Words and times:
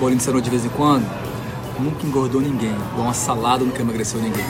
bolinho 0.00 0.16
de 0.16 0.24
cenoura 0.24 0.42
de 0.42 0.48
vez 0.48 0.64
em 0.64 0.70
quando, 0.70 1.04
nunca 1.78 2.06
engordou 2.06 2.40
ninguém. 2.40 2.72
Igual 2.72 3.02
uma 3.02 3.12
salada 3.12 3.62
nunca 3.62 3.82
emagreceu 3.82 4.18
ninguém. 4.18 4.42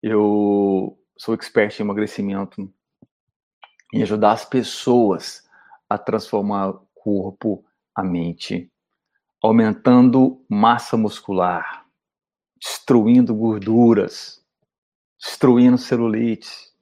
Eu 0.00 0.96
sou 1.18 1.34
expert 1.34 1.80
em 1.80 1.82
emagrecimento, 1.82 2.72
em 3.92 4.02
ajudar 4.02 4.30
as 4.30 4.44
pessoas 4.44 5.42
a 5.90 5.98
transformar 5.98 6.68
o 6.68 6.88
corpo, 6.94 7.64
a 7.92 8.04
mente, 8.04 8.70
aumentando 9.44 10.42
massa 10.48 10.96
muscular, 10.96 11.84
destruindo 12.58 13.34
gorduras, 13.34 14.42
destruindo 15.20 15.76
celulites, 15.76 16.74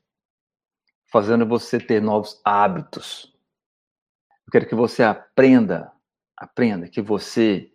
fazendo 1.11 1.45
você 1.45 1.81
ter 1.81 2.01
novos 2.01 2.41
hábitos. 2.45 3.37
Eu 4.47 4.53
quero 4.53 4.69
que 4.69 4.77
você 4.77 5.03
aprenda, 5.03 5.91
aprenda 6.37 6.89
que 6.89 7.03
você 7.03 7.69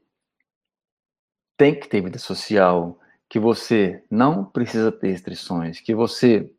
tem 1.57 1.77
que 1.77 1.89
ter 1.89 2.01
vida 2.01 2.17
social, 2.17 2.97
que 3.27 3.39
você 3.39 4.05
não 4.09 4.45
precisa 4.45 4.89
ter 4.89 5.09
restrições, 5.11 5.81
que 5.81 5.93
você 5.93 6.49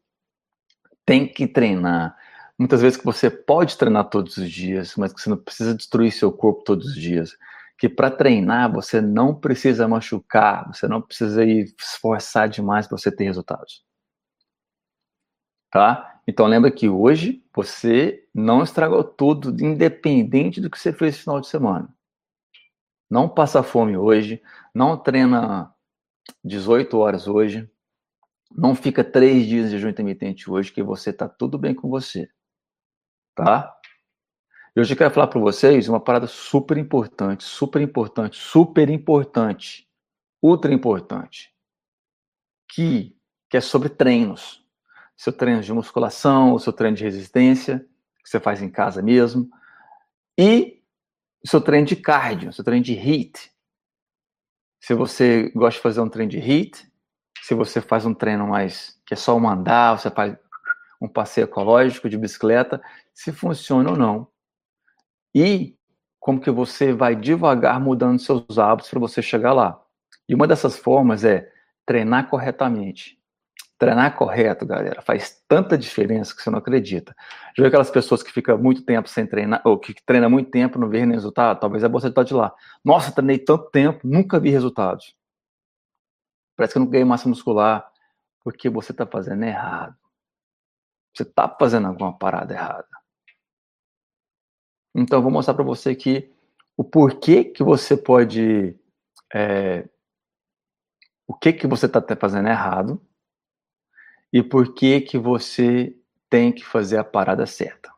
tem 1.07 1.27
que 1.27 1.47
treinar. 1.47 2.15
Muitas 2.59 2.83
vezes 2.83 2.99
que 2.99 3.07
você 3.07 3.31
pode 3.31 3.79
treinar 3.79 4.11
todos 4.11 4.37
os 4.37 4.51
dias, 4.51 4.97
mas 4.97 5.15
que 5.15 5.21
você 5.23 5.31
não 5.31 5.39
precisa 5.39 5.75
destruir 5.75 6.13
seu 6.13 6.31
corpo 6.31 6.63
todos 6.63 6.89
os 6.89 6.95
dias. 6.95 7.35
Que 7.79 7.89
para 7.89 8.11
treinar 8.11 8.73
você 8.73 9.01
não 9.01 9.35
precisa 9.35 9.87
machucar, 9.87 10.67
você 10.67 10.89
não 10.89 11.01
precisa 11.01 11.45
ir 11.45 11.75
esforçar 11.81 12.49
demais 12.49 12.87
para 12.87 12.99
você 12.99 13.11
ter 13.11 13.25
resultados. 13.25 13.85
Tá? 15.71 16.21
Então 16.27 16.47
lembra 16.47 16.71
que 16.71 16.89
hoje 16.89 17.43
você 17.55 18.27
não 18.35 18.63
estragou 18.63 19.03
tudo, 19.05 19.51
independente 19.65 20.61
do 20.61 20.69
que 20.69 20.79
você 20.79 20.93
fez 20.93 21.17
no 21.17 21.23
final 21.23 21.41
de 21.41 21.49
semana. 21.49 21.95
Não 23.11 23.29
passa 23.29 23.63
fome 23.63 23.97
hoje, 23.97 24.43
não 24.75 24.97
treina 24.97 25.75
18 26.45 26.99
horas 26.99 27.27
hoje, 27.27 27.71
não 28.51 28.75
fica 28.75 29.03
três 29.03 29.47
dias 29.47 29.67
de 29.67 29.77
jejum 29.77 29.89
intermitente 29.89 30.51
hoje, 30.51 30.73
que 30.73 30.83
você 30.83 31.13
tá 31.13 31.29
tudo 31.29 31.59
bem 31.59 31.75
com 31.75 31.89
você, 31.89 32.29
tá? 33.35 33.78
E 34.79 34.81
hoje 34.81 34.95
eu 34.95 34.97
quero 34.97 35.13
falar 35.13 35.27
para 35.27 35.41
vocês 35.41 35.89
uma 35.89 35.99
parada 35.99 36.29
super 36.29 36.79
importante, 36.79 37.43
super 37.43 37.83
importante, 37.83 38.37
super 38.37 38.89
importante, 38.89 39.89
ultra 40.41 40.73
importante, 40.73 41.53
que, 42.71 43.19
que 43.51 43.57
é 43.57 43.61
sobre 43.61 43.89
treinos. 43.89 44.65
Seu 45.17 45.33
treino 45.33 45.63
de 45.63 45.73
musculação, 45.73 46.53
o 46.53 46.61
seu 46.61 46.73
treino 46.73 46.97
de 46.97 47.03
resistência, 47.03 47.85
que 48.23 48.31
você 48.31 48.39
faz 48.39 48.63
em 48.63 48.71
casa 48.71 49.03
mesmo, 49.03 49.51
e 50.39 50.81
seu 51.45 51.61
treino 51.61 51.89
de 51.89 51.97
cardio, 51.97 52.53
seu 52.53 52.63
treino 52.63 52.85
de 52.85 52.95
HIIT, 52.95 53.51
se 54.79 54.95
você 54.95 55.51
gosta 55.57 55.79
de 55.79 55.83
fazer 55.83 56.01
um 56.03 56.09
treino 56.09 56.31
de 56.31 56.39
HIIT, 56.39 56.89
se 57.43 57.53
você 57.53 57.81
faz 57.81 58.07
um 58.07 58.15
treino 58.15 58.47
mais 58.47 58.97
que 59.05 59.15
é 59.15 59.17
só 59.17 59.37
um 59.37 59.51
andar, 59.51 59.99
você 59.99 60.09
faz 60.09 60.39
um 61.01 61.09
passeio 61.09 61.47
ecológico 61.47 62.09
de 62.09 62.17
bicicleta, 62.17 62.81
se 63.13 63.33
funciona 63.33 63.91
ou 63.91 63.97
não. 63.97 64.38
E 65.41 65.77
como 66.19 66.41
que 66.41 66.51
você 66.51 66.93
vai 66.93 67.15
devagar 67.15 67.81
mudando 67.81 68.19
seus 68.19 68.59
hábitos 68.59 68.91
para 68.91 68.99
você 68.99 69.23
chegar 69.23 69.53
lá. 69.53 69.81
E 70.29 70.35
uma 70.35 70.49
dessas 70.49 70.77
formas 70.77 71.25
é 71.25 71.49
treinar 71.87 72.29
corretamente. 72.29 73.17
Treinar 73.79 74.17
correto, 74.17 74.67
galera, 74.67 75.01
faz 75.01 75.41
tanta 75.47 75.79
diferença 75.79 76.35
que 76.35 76.43
você 76.43 76.51
não 76.51 76.59
acredita. 76.59 77.15
Já 77.57 77.63
viu 77.63 77.67
aquelas 77.69 77.89
pessoas 77.89 78.21
que 78.21 78.33
ficam 78.33 78.59
muito 78.59 78.83
tempo 78.83 79.09
sem 79.09 79.25
treinar, 79.29 79.63
ou 79.65 79.79
que 79.79 79.95
treinam 80.05 80.29
muito 80.29 80.51
tempo, 80.51 80.77
não 80.77 80.89
vê 80.89 81.07
nem 81.07 81.15
resultado? 81.15 81.61
Talvez 81.61 81.85
é 81.85 81.89
você 81.89 82.09
estar 82.09 82.25
de 82.25 82.35
lá. 82.35 82.53
Nossa, 82.85 83.13
treinei 83.13 83.39
tanto 83.39 83.71
tempo, 83.71 84.01
nunca 84.03 84.41
vi 84.41 84.51
resultados. 84.51 85.15
Parece 86.57 86.75
que 86.75 86.79
eu 86.79 86.81
não 86.81 86.91
ganhei 86.91 87.05
massa 87.05 87.29
muscular, 87.29 87.89
porque 88.43 88.69
você 88.69 88.91
está 88.91 89.07
fazendo 89.07 89.45
errado. 89.45 89.95
Você 91.15 91.23
está 91.23 91.49
fazendo 91.49 91.87
alguma 91.87 92.19
parada 92.19 92.53
errada. 92.53 92.98
Então, 94.99 95.23
vou 95.23 95.31
mostrar 95.31 95.55
para 95.55 95.63
você 95.65 95.91
aqui 95.91 96.31
o 96.77 96.83
porquê 96.83 97.45
que 97.45 97.63
você 97.63 97.97
pode. 97.97 98.77
É, 99.33 99.89
o 101.27 101.35
que 101.35 101.53
que 101.53 101.67
você 101.67 101.87
está 101.87 102.03
fazendo 102.17 102.49
errado 102.49 103.01
e 104.33 104.43
por 104.43 104.75
que 104.75 105.01
que 105.03 105.19
você 105.19 105.95
tem 106.29 106.53
que 106.53 106.65
fazer 106.65 106.99
a 106.99 107.05
parada 107.05 107.47
certa. 107.47 107.93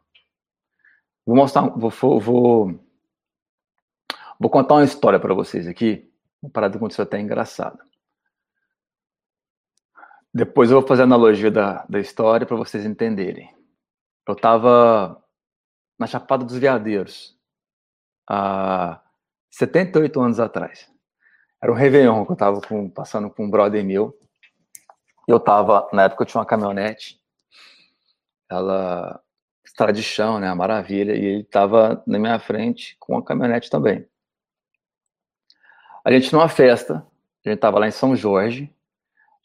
Vou 1.25 1.37
mostrar, 1.37 1.63
vou, 1.69 1.91
vou, 2.21 2.81
vou 4.39 4.51
contar 4.51 4.75
uma 4.75 4.85
história 4.85 5.19
para 5.19 5.35
vocês 5.35 5.67
aqui, 5.67 6.11
uma 6.43 6.51
parada 6.51 6.73
que 6.73 6.79
aconteceu 6.79 7.03
até 7.03 7.21
engraçada. 7.21 7.85
Depois 10.33 10.71
eu 10.71 10.79
vou 10.79 10.87
fazer 10.89 11.03
a 11.03 11.05
analogia 11.05 11.51
da, 11.51 11.85
da 11.89 11.99
história 11.99 12.47
para 12.47 12.57
vocês 12.57 12.85
entenderem. 12.85 13.53
Eu 14.27 14.35
estava 14.35 15.20
na 16.01 16.07
Chapada 16.07 16.43
dos 16.47 16.57
Veadeiros, 16.57 17.39
há 18.27 19.03
78 19.51 20.19
anos 20.19 20.41
atrás. 20.41 20.91
Era 21.63 21.71
um 21.71 21.75
Réveillon 21.75 22.25
que 22.25 22.31
eu 22.31 22.35
estava 22.35 22.59
passando 22.95 23.29
com 23.29 23.45
um 23.45 23.51
brother 23.51 23.85
meu, 23.85 24.19
eu 25.29 25.39
tava, 25.39 25.87
na 25.93 26.05
época 26.05 26.23
eu 26.23 26.27
tinha 26.27 26.41
uma 26.41 26.47
caminhonete, 26.47 27.21
ela, 28.51 29.23
estrada 29.63 29.93
de 29.93 30.03
chão, 30.03 30.41
né, 30.41 30.53
maravilha, 30.55 31.13
e 31.13 31.23
ele 31.23 31.45
tava 31.45 32.03
na 32.07 32.19
minha 32.19 32.39
frente 32.41 32.97
com 32.99 33.19
a 33.19 33.23
caminhonete 33.23 33.69
também. 33.69 34.09
A 36.03 36.11
gente 36.11 36.33
numa 36.33 36.49
festa, 36.49 37.07
a 37.45 37.49
gente 37.51 37.61
tava 37.61 37.79
lá 37.79 37.87
em 37.87 37.93
São 37.93 38.17
Jorge, 38.17 38.75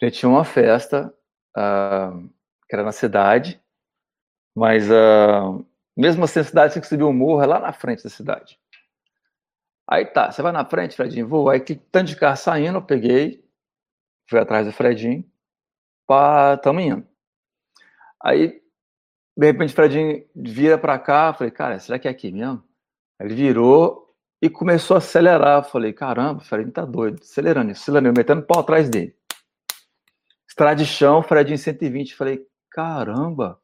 a 0.02 0.06
gente 0.06 0.20
tinha 0.20 0.30
uma 0.30 0.46
festa, 0.46 1.14
uh, 1.58 2.30
que 2.70 2.76
era 2.76 2.84
na 2.84 2.94
cidade, 2.94 3.62
mas 4.56 4.90
uh, 4.90 5.66
mesmo 5.96 6.24
assim 6.26 6.40
a 6.40 6.44
cidade 6.44 6.74
tinha 6.74 6.82
que 6.82 6.88
subir 6.88 7.04
um 7.04 7.14
morro, 7.14 7.42
é 7.42 7.46
lá 7.46 7.60
na 7.60 7.74
frente 7.74 8.04
da 8.04 8.10
cidade. 8.10 8.60
Aí 9.88 10.06
tá, 10.06 10.32
você 10.32 10.42
vai 10.42 10.52
na 10.52 10.66
frente, 10.66 10.96
Fredinho, 10.96 11.28
vou. 11.28 11.50
Aí 11.50 11.60
que 11.60 11.76
tanto 11.76 12.08
de 12.08 12.16
carro 12.16 12.36
saindo, 12.38 12.78
eu 12.80 12.82
peguei, 12.82 13.44
fui 14.30 14.40
atrás 14.40 14.66
do 14.66 14.74
Fredinho, 14.74 15.24
pá, 16.08 16.58
tamo 16.58 16.80
indo. 16.80 17.08
Aí, 18.24 18.62
de 19.38 19.46
repente, 19.46 19.72
o 19.72 19.76
Fredinho 19.76 20.28
vira 20.36 20.78
pra 20.78 20.98
cá, 20.98 21.34
falei, 21.34 21.52
cara, 21.52 21.80
será 21.80 22.00
que 22.00 22.08
é 22.08 22.12
aqui 22.12 22.32
mesmo? 22.32 22.64
Aí 23.20 23.28
ele 23.28 23.36
virou 23.36 24.16
e 24.42 24.50
começou 24.50 24.96
a 24.96 24.98
acelerar. 24.98 25.64
Falei, 25.64 25.94
caramba, 25.94 26.42
o 26.42 26.44
Fredinho 26.46 26.74
tá 26.74 26.86
doido, 26.86 27.22
acelerando, 27.22 27.72
acelerando, 27.72 28.18
metendo 28.18 28.44
pau 28.44 28.62
atrás 28.62 28.90
dele. 28.90 29.16
Estrada 30.48 30.76
de 30.78 30.86
chão, 30.86 31.22
Fredinho 31.22 31.58
120. 31.58 32.16
Falei, 32.16 32.46
caramba, 32.72 33.62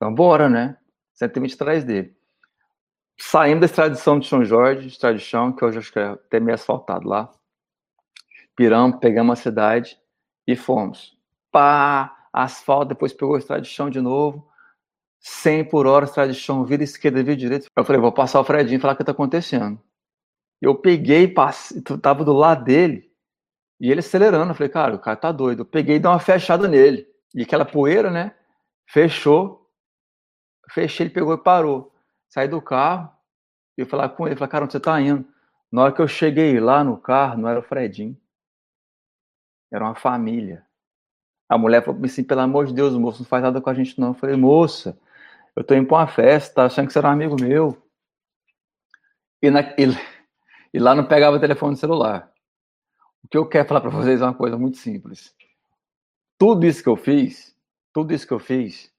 vambora, 0.00 0.48
né? 0.48 0.78
120 1.18 1.54
atrás 1.54 1.84
dele. 1.84 2.16
Saímos 3.20 3.60
da 3.60 3.66
estrada 3.66 3.94
de 3.94 4.00
São 4.00 4.44
Jorge, 4.44 4.90
chão, 5.18 5.52
que 5.52 5.64
hoje 5.64 5.78
acho 5.78 5.92
que 5.92 5.98
é 5.98 6.06
até 6.06 6.38
meio 6.38 6.54
asfaltado 6.54 7.08
lá. 7.08 7.30
Piramos, 8.54 8.98
pegamos 9.00 9.38
a 9.38 9.42
cidade 9.42 9.98
e 10.46 10.54
fomos 10.54 11.18
pá, 11.50 12.28
asfalto, 12.32 12.90
depois 12.90 13.12
pegou 13.12 13.34
a 13.34 13.38
estrada 13.38 13.62
de 13.62 14.00
novo, 14.00 14.48
100 15.20 15.64
por 15.64 15.86
hora, 15.86 16.06
chão, 16.32 16.64
vira 16.64 16.84
esquerda, 16.84 17.22
vira 17.22 17.36
direita. 17.36 17.66
Eu 17.76 17.84
falei, 17.84 18.00
vou 18.00 18.12
passar 18.12 18.40
o 18.40 18.44
Fredinho 18.44 18.78
e 18.78 18.80
falar 18.80 18.94
o 18.94 18.96
que 18.96 19.04
tá 19.04 19.12
acontecendo. 19.12 19.80
Eu 20.60 20.74
peguei, 20.76 21.28
passei, 21.28 21.80
tava 21.82 22.24
do 22.24 22.32
lado 22.32 22.64
dele, 22.64 23.08
e 23.80 23.90
ele 23.90 24.00
acelerando. 24.00 24.50
Eu 24.50 24.54
falei, 24.54 24.70
cara, 24.70 24.94
o 24.94 24.98
cara 24.98 25.16
tá 25.16 25.32
doido. 25.32 25.60
Eu 25.60 25.66
peguei 25.66 25.96
e 25.96 25.98
dei 25.98 26.10
uma 26.10 26.18
fechada 26.18 26.66
nele. 26.66 27.06
E 27.34 27.42
aquela 27.42 27.64
poeira, 27.64 28.10
né? 28.10 28.34
Fechou. 28.86 29.67
Fechei, 30.70 31.06
ele 31.06 31.14
pegou 31.14 31.34
e 31.34 31.38
parou. 31.38 31.92
Saí 32.28 32.48
do 32.48 32.60
carro 32.60 33.10
e 33.76 33.84
falar 33.84 34.10
com 34.10 34.26
ele. 34.26 34.36
Falei, 34.36 34.50
cara, 34.50 34.64
onde 34.64 34.72
você 34.72 34.80
tá 34.80 35.00
indo? 35.00 35.26
Na 35.70 35.82
hora 35.82 35.92
que 35.92 36.00
eu 36.00 36.08
cheguei 36.08 36.58
lá 36.60 36.82
no 36.82 36.96
carro, 36.96 37.38
não 37.38 37.48
era 37.48 37.60
o 37.60 37.62
Fredinho. 37.62 38.16
Era 39.70 39.84
uma 39.84 39.94
família. 39.94 40.66
A 41.48 41.56
mulher 41.56 41.84
falou 41.84 42.04
assim, 42.04 42.24
pelo 42.24 42.40
amor 42.40 42.66
de 42.66 42.74
Deus, 42.74 42.94
moço, 42.94 43.22
não 43.22 43.28
faz 43.28 43.42
nada 43.42 43.60
com 43.60 43.70
a 43.70 43.74
gente 43.74 43.98
não. 43.98 44.08
Eu 44.08 44.14
falei, 44.14 44.36
moça, 44.36 44.98
eu 45.56 45.64
tô 45.64 45.74
indo 45.74 45.86
pra 45.86 45.98
uma 45.98 46.06
festa, 46.06 46.54
tá 46.54 46.64
achando 46.66 46.86
que 46.86 46.92
você 46.92 46.98
era 46.98 47.08
um 47.08 47.12
amigo 47.12 47.36
meu. 47.40 47.82
E, 49.42 49.50
na, 49.50 49.60
e, 49.60 49.86
e 50.74 50.78
lá 50.78 50.94
não 50.94 51.06
pegava 51.06 51.36
o 51.36 51.40
telefone 51.40 51.76
celular. 51.76 52.30
O 53.22 53.28
que 53.28 53.36
eu 53.36 53.48
quero 53.48 53.68
falar 53.68 53.80
para 53.80 53.90
vocês 53.90 54.20
é 54.20 54.24
uma 54.24 54.34
coisa 54.34 54.58
muito 54.58 54.76
simples. 54.78 55.34
Tudo 56.38 56.66
isso 56.66 56.82
que 56.82 56.88
eu 56.88 56.96
fiz, 56.96 57.56
tudo 57.92 58.14
isso 58.14 58.26
que 58.26 58.32
eu 58.32 58.38
fiz, 58.38 58.92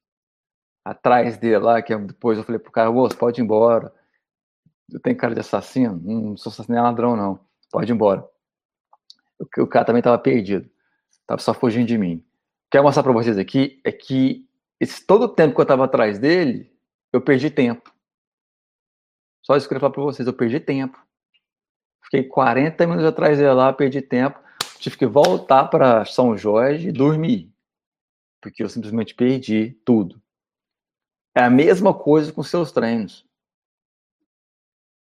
atrás 0.84 1.36
dele 1.38 1.58
lá, 1.58 1.82
que 1.82 1.96
depois 1.96 2.38
eu 2.38 2.44
falei 2.44 2.58
pro 2.58 2.72
cara, 2.72 2.90
moço, 2.90 3.16
pode 3.16 3.40
ir 3.40 3.44
embora. 3.44 3.92
Eu 4.92 5.00
tenho 5.00 5.16
cara 5.16 5.34
de 5.34 5.40
assassino, 5.40 6.00
não 6.02 6.36
sou 6.36 6.50
assassino, 6.50 6.74
nem 6.74 6.82
ladrão, 6.82 7.16
não. 7.16 7.40
pode 7.70 7.90
ir 7.90 7.94
embora. 7.94 8.26
O, 9.38 9.62
o 9.62 9.66
cara 9.66 9.84
também 9.84 10.00
estava 10.00 10.18
perdido, 10.18 10.68
estava 11.20 11.40
só 11.40 11.54
fugindo 11.54 11.86
de 11.86 11.96
mim. 11.96 12.16
O 12.16 12.18
que 12.18 12.22
eu 12.22 12.70
quero 12.72 12.84
mostrar 12.84 13.02
para 13.02 13.12
vocês 13.12 13.38
aqui 13.38 13.80
é 13.84 13.92
que 13.92 14.48
esse, 14.78 15.06
todo 15.06 15.24
o 15.24 15.28
tempo 15.28 15.54
que 15.54 15.60
eu 15.60 15.64
estava 15.64 15.84
atrás 15.84 16.18
dele, 16.18 16.72
eu 17.12 17.20
perdi 17.20 17.50
tempo. 17.50 17.92
Só 19.42 19.56
isso 19.56 19.66
que 19.66 19.74
eu 19.74 19.76
queria 19.76 19.80
falar 19.80 19.92
para 19.92 20.02
vocês, 20.02 20.26
eu 20.26 20.32
perdi 20.32 20.60
tempo. 20.60 20.98
Fiquei 22.04 22.24
40 22.24 22.86
minutos 22.86 23.06
atrás 23.06 23.38
dele 23.38 23.52
lá, 23.52 23.72
perdi 23.72 24.02
tempo. 24.02 24.40
Tive 24.78 24.96
que 24.96 25.06
voltar 25.06 25.66
para 25.66 26.04
São 26.04 26.36
Jorge 26.36 26.88
e 26.88 26.92
dormir. 26.92 27.52
Porque 28.40 28.62
eu 28.62 28.68
simplesmente 28.68 29.14
perdi 29.14 29.78
tudo. 29.84 30.20
É 31.34 31.42
a 31.42 31.50
mesma 31.50 31.96
coisa 31.96 32.32
com 32.32 32.42
seus 32.42 32.72
treinos 32.72 33.28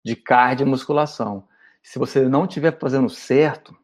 de 0.04 0.16
cardio 0.16 0.66
e 0.66 0.70
musculação. 0.70 1.48
Se 1.82 1.98
você 1.98 2.28
não 2.28 2.44
estiver 2.44 2.78
fazendo 2.78 3.08
certo, 3.08 3.76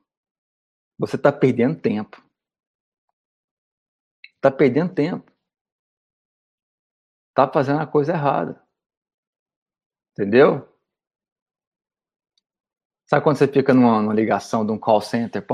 você 0.98 1.16
está 1.16 1.32
perdendo 1.32 1.80
tempo. 1.80 2.22
Está 4.36 4.50
perdendo 4.50 4.94
tempo. 4.94 5.32
Está 7.30 7.50
fazendo 7.50 7.80
a 7.80 7.86
coisa 7.86 8.12
errada. 8.12 8.62
Entendeu? 10.12 10.68
Sabe 13.06 13.22
quando 13.22 13.36
você 13.36 13.48
fica 13.48 13.74
numa, 13.74 14.00
numa 14.00 14.14
ligação 14.14 14.64
de 14.64 14.72
um 14.72 14.78
call 14.78 15.00
center? 15.00 15.44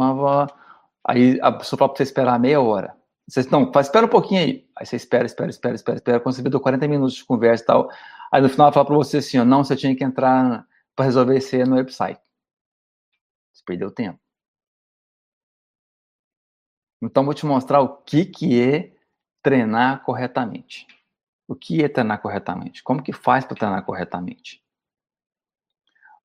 Aí 1.04 1.40
a 1.40 1.50
pessoa 1.50 1.78
para 1.78 1.96
você 1.96 2.02
esperar 2.02 2.38
meia 2.38 2.60
hora. 2.60 2.99
Você, 3.30 3.48
não, 3.48 3.72
faz, 3.72 3.86
espera 3.86 4.06
um 4.06 4.08
pouquinho 4.08 4.40
aí. 4.40 4.68
Aí 4.76 4.84
você 4.84 4.96
espera, 4.96 5.24
espera, 5.24 5.50
espera, 5.50 5.76
espera, 5.76 5.96
espera. 5.96 6.20
Quando 6.20 6.34
você 6.34 6.42
vê, 6.42 6.50
40 6.50 6.88
minutos 6.88 7.14
de 7.14 7.24
conversa 7.24 7.62
e 7.62 7.66
tal. 7.66 7.90
Aí 8.32 8.42
no 8.42 8.48
final 8.48 8.66
ela 8.66 8.72
fala 8.72 8.86
para 8.86 8.96
você 8.96 9.18
assim: 9.18 9.38
ó, 9.38 9.44
não, 9.44 9.62
você 9.62 9.76
tinha 9.76 9.94
que 9.94 10.02
entrar 10.02 10.66
para 10.96 11.04
resolver 11.04 11.38
isso 11.38 11.56
no 11.58 11.76
website. 11.76 12.20
Você 13.52 13.62
perdeu 13.64 13.90
tempo. 13.92 14.18
Então 17.00 17.24
vou 17.24 17.32
te 17.32 17.46
mostrar 17.46 17.80
o 17.80 17.96
que, 17.98 18.24
que 18.24 18.60
é 18.60 18.92
treinar 19.42 20.02
corretamente. 20.02 20.86
O 21.46 21.54
que 21.54 21.84
é 21.84 21.88
treinar 21.88 22.20
corretamente? 22.20 22.82
Como 22.82 23.02
que 23.02 23.12
faz 23.12 23.44
para 23.44 23.56
treinar 23.56 23.84
corretamente? 23.84 24.62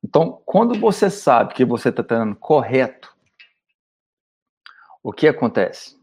Então, 0.04 0.42
quando 0.46 0.80
você 0.80 1.10
sabe 1.10 1.54
que 1.54 1.66
você 1.66 1.90
está 1.90 2.04
treinando 2.04 2.36
correto, 2.36 3.16
o 5.02 5.14
que 5.14 5.28
acontece? 5.28 5.96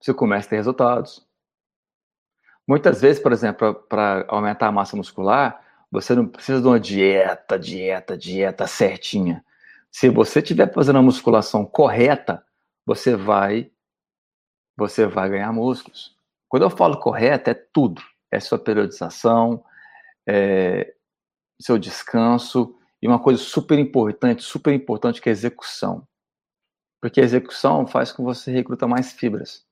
Você 0.00 0.14
começa 0.14 0.46
a 0.46 0.50
ter 0.50 0.56
resultados. 0.56 1.26
Muitas 2.66 3.00
vezes, 3.00 3.22
por 3.22 3.32
exemplo, 3.32 3.74
para 3.74 4.24
aumentar 4.28 4.68
a 4.68 4.72
massa 4.72 4.96
muscular, 4.96 5.64
você 5.90 6.14
não 6.14 6.26
precisa 6.26 6.60
de 6.60 6.66
uma 6.66 6.78
dieta, 6.78 7.58
dieta, 7.58 8.16
dieta 8.16 8.66
certinha. 8.66 9.44
Se 9.90 10.10
você 10.10 10.40
estiver 10.40 10.72
fazendo 10.72 10.98
a 10.98 11.02
musculação 11.02 11.64
correta, 11.64 12.44
você 12.84 13.16
vai 13.16 13.70
você 14.76 15.06
vai 15.06 15.28
ganhar 15.28 15.52
músculos. 15.52 16.16
Quando 16.48 16.62
eu 16.62 16.70
falo 16.70 17.00
correta, 17.00 17.50
é 17.50 17.54
tudo. 17.54 18.00
É 18.30 18.38
sua 18.38 18.58
periodização, 18.58 19.64
é 20.26 20.94
seu 21.60 21.78
descanso 21.78 22.76
e 23.02 23.08
uma 23.08 23.18
coisa 23.18 23.42
super 23.42 23.78
importante, 23.78 24.42
super 24.42 24.72
importante 24.72 25.20
que 25.20 25.28
é 25.28 25.32
a 25.32 25.32
execução. 25.32 26.06
Porque 27.00 27.20
a 27.20 27.24
execução 27.24 27.86
faz 27.86 28.12
com 28.12 28.22
que 28.22 28.34
você 28.34 28.52
recruta 28.52 28.86
mais 28.86 29.12
fibras. 29.12 29.66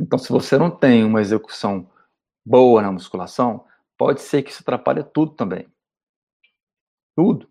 Então, 0.00 0.18
se 0.18 0.30
você 0.30 0.58
não 0.58 0.70
tem 0.70 1.04
uma 1.04 1.20
execução 1.20 1.90
boa 2.44 2.82
na 2.82 2.92
musculação, 2.92 3.66
pode 3.96 4.20
ser 4.20 4.42
que 4.42 4.50
isso 4.50 4.62
atrapalhe 4.62 5.02
tudo 5.02 5.34
também. 5.34 5.66
Tudo. 7.16 7.50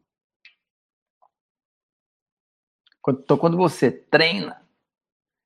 Então, 3.08 3.38
quando 3.38 3.58
você 3.58 3.92
treina, 3.92 4.66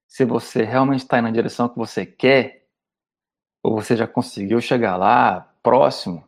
se 0.08 0.26
você 0.26 0.64
realmente 0.64 1.02
está 1.02 1.22
na 1.22 1.32
direção 1.32 1.70
que 1.70 1.78
você 1.78 2.06
quer, 2.06 2.68
ou 3.64 3.76
você 3.76 3.96
já 3.96 4.08
conseguiu 4.08 4.62
chegar 4.62 4.96
lá, 4.98 5.42
próximo, 5.62 6.28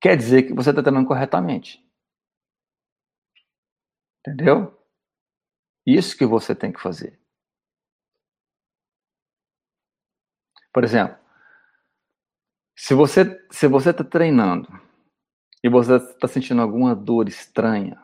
quer 0.00 0.16
dizer 0.16 0.44
que 0.44 0.52
você 0.52 0.70
está 0.70 0.82
treinando 0.82 1.06
corretamente. 1.06 1.84
Entendeu? 4.20 4.76
Isso 5.86 6.16
que 6.16 6.26
você 6.26 6.54
tem 6.54 6.72
que 6.72 6.80
fazer. 6.80 7.18
Por 10.72 10.84
exemplo, 10.84 11.16
se 12.76 12.94
você 12.94 13.46
se 13.50 13.66
você 13.66 13.90
está 13.90 14.04
treinando 14.04 14.68
e 15.62 15.68
você 15.68 15.96
está 15.96 16.28
sentindo 16.28 16.62
alguma 16.62 16.94
dor 16.94 17.28
estranha, 17.28 18.00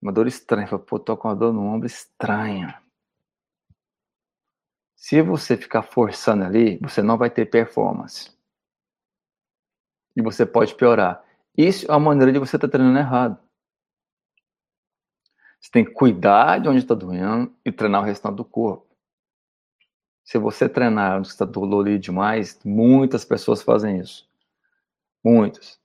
uma 0.00 0.12
dor 0.12 0.26
estranha, 0.26 0.66
fala, 0.66 0.82
pô, 0.82 0.98
tô 0.98 1.16
com 1.16 1.28
uma 1.28 1.36
dor 1.36 1.52
no 1.52 1.62
ombro 1.62 1.86
estranha. 1.86 2.82
Se 4.96 5.20
você 5.22 5.56
ficar 5.56 5.82
forçando 5.82 6.44
ali, 6.44 6.78
você 6.78 7.02
não 7.02 7.16
vai 7.16 7.30
ter 7.30 7.46
performance. 7.46 8.30
E 10.16 10.22
você 10.22 10.44
pode 10.46 10.74
piorar. 10.74 11.24
Isso 11.56 11.90
é 11.90 11.94
a 11.94 11.98
maneira 11.98 12.32
de 12.32 12.38
você 12.38 12.56
estar 12.56 12.68
tá 12.68 12.72
treinando 12.72 12.98
errado. 12.98 13.38
Você 15.60 15.70
tem 15.70 15.84
que 15.84 15.92
cuidar 15.92 16.58
de 16.58 16.68
onde 16.68 16.78
está 16.78 16.94
doendo 16.94 17.54
e 17.64 17.70
treinar 17.70 18.02
o 18.02 18.04
restante 18.04 18.36
do 18.36 18.44
corpo. 18.44 18.91
Se 20.24 20.38
você 20.38 20.68
treinar 20.68 21.18
onde 21.18 21.28
está 21.28 21.44
dolorido 21.44 21.98
demais, 21.98 22.58
muitas 22.64 23.24
pessoas 23.24 23.62
fazem 23.62 23.98
isso. 23.98 24.28
Muitas. 25.24 25.80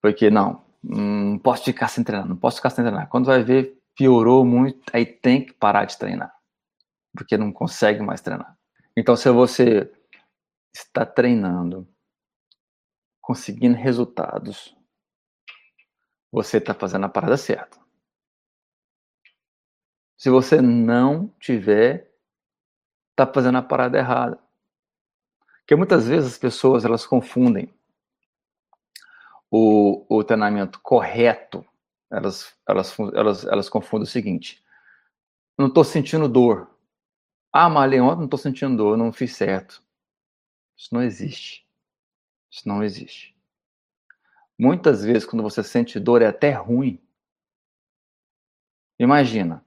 Porque 0.00 0.30
não, 0.30 0.64
não 0.82 1.38
posso 1.38 1.64
ficar 1.64 1.88
sem 1.88 2.02
treinar, 2.02 2.28
não 2.28 2.36
posso 2.36 2.56
ficar 2.56 2.70
sem 2.70 2.84
treinar. 2.84 3.08
Quando 3.08 3.26
vai 3.26 3.42
ver, 3.42 3.80
piorou 3.94 4.44
muito, 4.44 4.80
aí 4.92 5.06
tem 5.06 5.44
que 5.44 5.52
parar 5.52 5.84
de 5.84 5.96
treinar. 5.96 6.34
Porque 7.16 7.36
não 7.36 7.52
consegue 7.52 8.02
mais 8.02 8.20
treinar. 8.20 8.56
Então, 8.96 9.16
se 9.16 9.30
você 9.30 9.90
está 10.74 11.06
treinando, 11.06 11.88
conseguindo 13.20 13.76
resultados, 13.76 14.76
você 16.30 16.58
está 16.58 16.74
fazendo 16.74 17.06
a 17.06 17.08
parada 17.08 17.36
certa. 17.36 17.78
Se 20.16 20.30
você 20.30 20.60
não 20.60 21.28
tiver 21.40 22.11
está 23.12 23.26
fazendo 23.26 23.58
a 23.58 23.62
parada 23.62 23.98
errada. 23.98 24.38
Porque 25.60 25.76
muitas 25.76 26.08
vezes 26.08 26.32
as 26.32 26.38
pessoas 26.38 26.84
elas 26.84 27.06
confundem 27.06 27.72
o, 29.50 30.04
o 30.08 30.24
treinamento 30.24 30.80
correto, 30.80 31.64
elas, 32.10 32.54
elas, 32.68 32.98
elas, 33.14 33.44
elas 33.44 33.68
confundem 33.68 34.04
o 34.04 34.10
seguinte: 34.10 34.62
não 35.56 35.68
estou 35.68 35.84
sentindo 35.84 36.28
dor. 36.28 36.70
Ah, 37.52 37.68
malhei 37.68 38.00
ontem, 38.00 38.18
não 38.18 38.24
estou 38.24 38.38
sentindo 38.38 38.76
dor, 38.76 38.96
não 38.96 39.12
fiz 39.12 39.36
certo. 39.36 39.82
Isso 40.76 40.88
não 40.92 41.02
existe. 41.02 41.66
Isso 42.50 42.66
não 42.66 42.82
existe. 42.82 43.36
Muitas 44.58 45.04
vezes, 45.04 45.26
quando 45.26 45.42
você 45.42 45.62
sente 45.62 46.00
dor, 46.00 46.22
é 46.22 46.26
até 46.26 46.52
ruim. 46.52 46.98
Imagina 48.98 49.64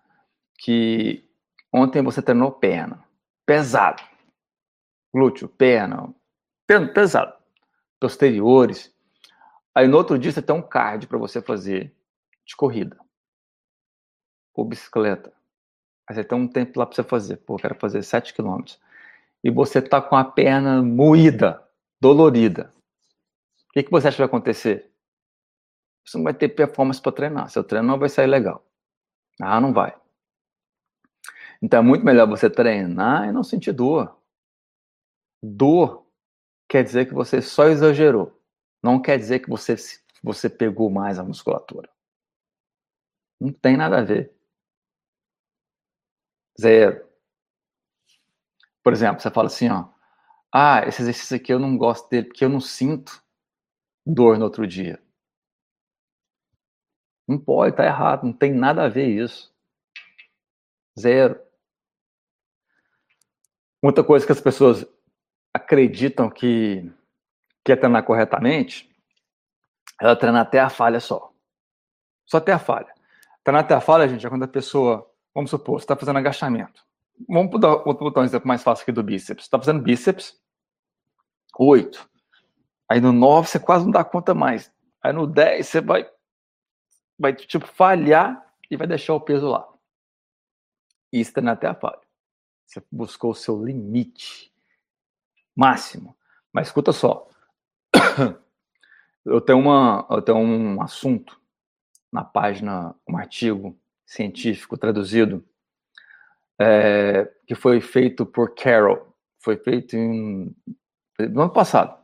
que 0.58 1.30
ontem 1.72 2.02
você 2.02 2.22
treinou 2.22 2.52
perna 2.52 3.05
pesado. 3.46 4.04
Glúteo, 5.14 5.48
perna, 5.48 6.14
pesado. 6.94 7.34
Posteriores. 8.00 8.94
Aí 9.74 9.88
no 9.88 9.98
outro 9.98 10.18
dia 10.18 10.32
você 10.32 10.42
tem 10.42 10.56
um 10.56 10.62
card 10.62 11.08
para 11.08 11.18
você 11.18 11.42
fazer 11.42 11.96
de 12.46 12.56
corrida. 12.56 12.98
Ou 14.54 14.66
bicicleta. 14.66 15.34
Aí 16.08 16.16
você 16.16 16.24
tem 16.24 16.38
um 16.38 16.48
tempo 16.48 16.80
lá 16.80 16.86
para 16.86 16.96
você 16.96 17.04
fazer. 17.04 17.38
Pô, 17.38 17.58
quero 17.58 17.76
fazer 17.76 18.04
7 18.04 18.34
km. 18.34 18.64
E 19.44 19.52
você 19.52 19.82
tá 19.82 20.02
com 20.02 20.16
a 20.16 20.24
perna 20.24 20.82
moída, 20.82 21.64
dolorida. 22.00 22.74
O 23.70 23.74
que, 23.74 23.84
que 23.84 23.92
você 23.92 24.08
acha 24.08 24.16
que 24.16 24.22
vai 24.22 24.28
acontecer? 24.28 24.92
Você 26.06 26.18
não 26.18 26.24
vai 26.24 26.34
ter 26.34 26.50
performance 26.50 27.02
para 27.02 27.12
treinar. 27.12 27.50
Seu 27.50 27.64
treino 27.64 27.88
não 27.88 28.00
vai 28.00 28.10
sair 28.10 28.28
legal. 28.28 28.66
Ah, 29.42 29.60
não 29.60 29.74
vai. 29.74 29.96
Então 31.66 31.80
é 31.80 31.82
muito 31.82 32.06
melhor 32.06 32.28
você 32.28 32.48
treinar 32.48 33.28
e 33.28 33.32
não 33.32 33.44
sentir 33.44 33.74
dor. 33.74 34.16
Dor 35.42 36.06
quer 36.70 36.84
dizer 36.84 37.08
que 37.08 37.14
você 37.16 37.42
só 37.42 37.66
exagerou. 37.70 38.40
Não 38.84 39.02
quer 39.02 39.18
dizer 39.18 39.40
que 39.40 39.50
você, 39.50 39.76
você 40.22 40.48
pegou 40.48 40.92
mais 40.92 41.18
a 41.18 41.24
musculatura. 41.24 41.90
Não 43.42 43.52
tem 43.52 43.76
nada 43.76 43.98
a 43.98 44.04
ver. 44.04 44.32
Zero. 46.62 47.04
Por 48.84 48.94
exemplo, 48.94 49.20
você 49.20 49.32
fala 49.32 49.48
assim, 49.48 49.68
ó. 49.68 49.90
Ah, 50.54 50.84
esse 50.88 51.02
exercício 51.02 51.36
aqui 51.36 51.52
eu 51.52 51.58
não 51.58 51.76
gosto 51.80 52.08
dele 52.12 52.28
porque 52.28 52.46
eu 52.46 52.50
não 52.50 52.62
sinto 52.62 53.24
dor 54.06 54.38
no 54.38 54.46
outro 54.46 54.68
dia. 54.68 55.02
Não 57.28 57.40
pode, 57.40 57.76
tá 57.76 57.84
errado, 57.84 58.24
não 58.24 58.34
tem 58.34 58.54
nada 58.54 58.84
a 58.86 58.88
ver 58.88 59.08
isso. 59.08 59.52
Zero. 61.00 61.45
Muita 63.86 64.04
coisa 64.04 64.26
que 64.26 64.32
as 64.32 64.42
pessoas 64.42 64.84
acreditam 65.54 66.28
que, 66.28 66.92
que 67.64 67.72
é 67.72 67.76
treinar 67.76 68.04
corretamente, 68.04 68.90
ela 70.02 70.16
treina 70.16 70.42
até 70.42 70.60
a 70.60 70.72
falha 70.72 71.00
só. 71.00 71.32
Só 72.26 72.38
até 72.38 72.52
a 72.52 72.58
falha. 72.58 72.92
Treinar 73.44 73.64
até 73.64 73.76
a 73.76 73.80
falha, 73.80 74.10
gente, 74.10 74.26
é 74.26 74.30
quando 74.30 74.42
a 74.42 74.48
pessoa, 74.48 75.08
vamos 75.36 75.52
supor, 75.52 75.78
está 75.78 75.96
fazendo 75.96 76.18
agachamento. 76.18 76.84
Vamos 77.30 77.60
dar, 77.60 77.78
botar 77.78 78.22
um 78.22 78.24
exemplo 78.24 78.48
mais 78.48 78.64
fácil 78.64 78.82
aqui 78.82 78.92
do 78.92 79.04
bíceps. 79.04 79.44
Está 79.44 79.60
fazendo 79.60 79.84
bíceps, 79.84 80.36
8. 81.56 82.10
Aí 82.90 83.00
no 83.00 83.12
9 83.12 83.48
você 83.48 83.60
quase 83.60 83.86
não 83.86 83.92
dá 83.92 84.04
conta 84.04 84.34
mais. 84.34 84.74
Aí 85.00 85.14
no 85.14 85.28
10 85.28 85.64
você 85.64 85.80
vai, 85.80 86.10
vai 87.20 87.36
tipo, 87.36 87.68
falhar 87.68 88.52
e 88.68 88.76
vai 88.76 88.88
deixar 88.88 89.14
o 89.14 89.22
peso 89.22 89.48
lá. 89.48 89.64
Isso 91.14 91.32
treinar 91.32 91.54
até 91.54 91.68
a 91.68 91.76
falha. 91.76 92.05
Você 92.66 92.84
buscou 92.92 93.32
o 93.32 93.36
seu 93.36 93.64
limite 93.64 94.52
máximo. 95.56 96.16
Mas 96.52 96.68
escuta 96.68 96.92
só. 96.92 97.28
Eu 99.26 99.42
tenho, 99.42 99.58
uma, 99.58 100.06
eu 100.12 100.22
tenho 100.22 100.38
um 100.38 100.80
assunto 100.84 101.42
na 102.14 102.24
página, 102.24 102.94
um 103.10 103.18
artigo 103.18 103.76
científico 104.06 104.78
traduzido, 104.78 105.44
é, 106.62 107.26
que 107.48 107.56
foi 107.56 107.82
feito 107.82 108.24
por 108.24 108.54
Carroll. 108.54 109.16
Foi 109.40 109.58
feito 109.58 109.96
em, 109.96 110.56
no 111.18 111.42
ano 111.42 111.50
passado. 111.52 112.00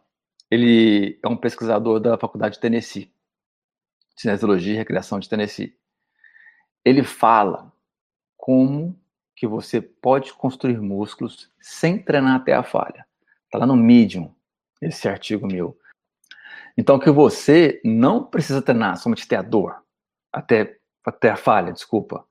Ele 0.49 1.19
é 1.23 1.27
um 1.27 1.37
pesquisador 1.37 1.99
da 1.99 2.17
Faculdade 2.17 2.55
de 2.55 2.61
Tennessee, 2.61 3.13
de 4.15 4.21
Cinesiologia 4.21 4.73
e 4.73 4.77
Recreação 4.77 5.19
de 5.19 5.29
Tennessee. 5.29 5.77
Ele 6.83 7.03
fala 7.03 7.71
como 8.35 9.00
que 9.35 9.47
você 9.47 9.81
pode 9.81 10.33
construir 10.33 10.79
músculos 10.79 11.51
sem 11.59 11.97
treinar 11.97 12.35
até 12.35 12.53
a 12.53 12.63
falha. 12.63 13.05
Está 13.45 13.57
lá 13.59 13.65
no 13.65 13.75
Medium, 13.75 14.33
esse 14.81 15.07
artigo 15.07 15.47
meu. 15.47 15.77
Então, 16.77 16.99
que 16.99 17.11
você 17.11 17.81
não 17.83 18.23
precisa 18.23 18.61
treinar 18.61 18.97
somente 18.97 19.23
até 19.23 19.35
a 19.35 19.41
dor, 19.41 19.83
até, 20.31 20.77
até 21.05 21.29
a 21.29 21.35
falha, 21.35 21.73
desculpa. 21.73 22.25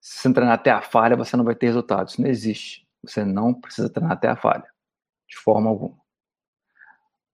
Se 0.00 0.32
treinar 0.32 0.54
até 0.54 0.70
a 0.70 0.82
falha, 0.82 1.16
você 1.16 1.36
não 1.36 1.44
vai 1.44 1.54
ter 1.54 1.66
resultados. 1.66 2.12
Isso 2.12 2.22
não 2.22 2.28
existe. 2.28 2.88
Você 3.02 3.24
não 3.24 3.52
precisa 3.52 3.90
treinar 3.90 4.12
até 4.12 4.28
a 4.28 4.36
falha, 4.36 4.66
de 5.28 5.36
forma 5.36 5.68
alguma. 5.68 5.98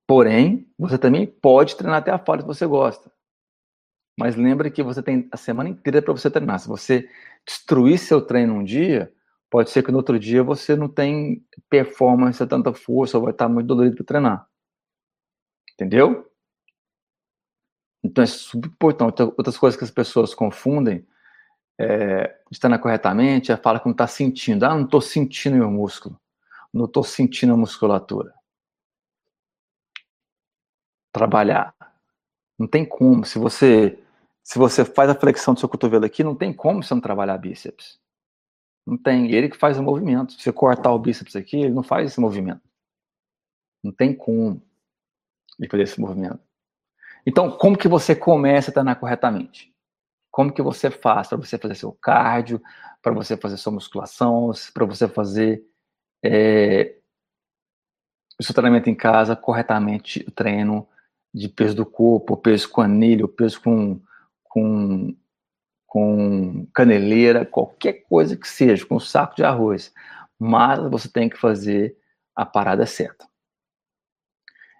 Porém, 0.07 0.67
você 0.77 0.97
também 0.97 1.27
pode 1.27 1.75
treinar 1.75 1.99
até 1.99 2.09
a 2.09 2.17
falha 2.17 2.41
se 2.41 2.47
você 2.47 2.65
gosta. 2.65 3.11
Mas 4.19 4.35
lembre 4.35 4.69
que 4.69 4.83
você 4.83 5.01
tem 5.01 5.29
a 5.31 5.37
semana 5.37 5.69
inteira 5.69 6.01
para 6.01 6.11
você 6.11 6.29
treinar. 6.29 6.59
Se 6.59 6.67
você 6.67 7.09
destruir 7.45 7.97
seu 7.97 8.21
treino 8.21 8.53
um 8.53 8.65
dia, 8.65 9.13
pode 9.49 9.69
ser 9.69 9.81
que 9.81 9.93
no 9.93 9.97
outro 9.97 10.19
dia 10.19 10.43
você 10.43 10.75
não 10.75 10.89
tem 10.89 11.41
performance, 11.69 12.45
tanta 12.45 12.73
força, 12.73 13.17
ou 13.17 13.23
vai 13.23 13.31
estar 13.31 13.47
muito 13.47 13.67
dolorido 13.67 13.95
para 13.95 14.05
treinar. 14.05 14.47
Entendeu? 15.73 16.29
Então 18.03 18.21
é 18.21 18.27
super 18.27 18.67
importante. 18.67 19.21
Outras 19.21 19.57
coisas 19.57 19.77
que 19.77 19.85
as 19.85 19.91
pessoas 19.91 20.33
confundem 20.33 21.07
é, 21.79 22.27
treinar 22.59 22.81
corretamente 22.81 23.53
é 23.53 23.55
fala 23.55 23.79
que 23.79 23.85
não 23.85 23.93
está 23.93 24.05
sentindo. 24.05 24.65
Ah, 24.65 24.75
não 24.75 24.83
estou 24.83 24.99
sentindo 24.99 25.55
meu 25.55 25.71
músculo. 25.71 26.19
Não 26.73 26.83
estou 26.83 27.05
sentindo 27.05 27.53
a 27.53 27.57
musculatura. 27.57 28.33
Trabalhar. 31.13 31.73
Não 32.59 32.67
tem 32.67 32.83
como. 32.83 33.23
Se 33.23 33.39
você 33.39 33.97
se 34.43 34.57
você 34.57 34.83
faz 34.83 35.09
a 35.09 35.15
flexão 35.15 35.53
do 35.53 35.59
seu 35.59 35.69
cotovelo 35.69 36.05
aqui, 36.05 36.23
não 36.23 36.35
tem 36.35 36.53
como 36.53 36.83
você 36.83 36.93
não 36.93 37.01
trabalhar 37.01 37.37
bíceps. 37.37 37.99
Não 38.85 38.97
tem. 38.97 39.31
Ele 39.31 39.49
que 39.49 39.57
faz 39.57 39.77
o 39.77 39.83
movimento. 39.83 40.33
Se 40.33 40.41
você 40.41 40.51
cortar 40.51 40.91
o 40.91 40.99
bíceps 40.99 41.35
aqui, 41.35 41.57
ele 41.57 41.73
não 41.73 41.83
faz 41.83 42.11
esse 42.11 42.19
movimento. 42.19 42.61
Não 43.83 43.91
tem 43.91 44.15
como 44.15 44.61
ele 45.59 45.69
fazer 45.69 45.83
esse 45.83 46.01
movimento. 46.01 46.39
Então, 47.25 47.51
como 47.51 47.77
que 47.77 47.87
você 47.87 48.15
começa 48.15 48.71
a 48.71 48.73
treinar 48.73 48.99
corretamente? 48.99 49.73
Como 50.31 50.53
que 50.53 50.61
você 50.61 50.89
faz 50.89 51.27
para 51.27 51.37
você 51.37 51.57
fazer 51.57 51.75
seu 51.75 51.91
cardio, 51.91 52.61
para 53.01 53.13
você 53.13 53.35
fazer 53.37 53.57
sua 53.57 53.73
musculação, 53.73 54.51
para 54.73 54.85
você 54.85 55.07
fazer 55.07 55.63
é, 56.23 56.95
o 58.39 58.43
seu 58.43 58.55
treinamento 58.55 58.89
em 58.89 58.95
casa 58.95 59.35
corretamente, 59.35 60.23
o 60.27 60.31
treino 60.31 60.87
de 61.33 61.49
peso 61.49 61.75
do 61.75 61.85
corpo, 61.85 62.37
peso 62.37 62.69
com 62.69 62.81
anilha, 62.81 63.27
peso 63.27 63.61
com, 63.61 64.01
com, 64.49 65.15
com 65.85 66.67
caneleira, 66.73 67.45
qualquer 67.45 67.93
coisa 68.09 68.35
que 68.35 68.47
seja, 68.47 68.85
com 68.85 68.99
saco 68.99 69.35
de 69.35 69.43
arroz. 69.43 69.93
Mas 70.37 70.79
você 70.89 71.07
tem 71.07 71.29
que 71.29 71.37
fazer 71.37 71.97
a 72.35 72.45
parada 72.45 72.85
certa. 72.85 73.29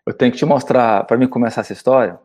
Eu 0.06 0.14
tenho 0.14 0.32
que 0.32 0.38
te 0.38 0.46
mostrar, 0.46 1.06
para 1.06 1.18
mim 1.18 1.28
começar 1.28 1.62
essa 1.62 1.74
história, 1.74 2.20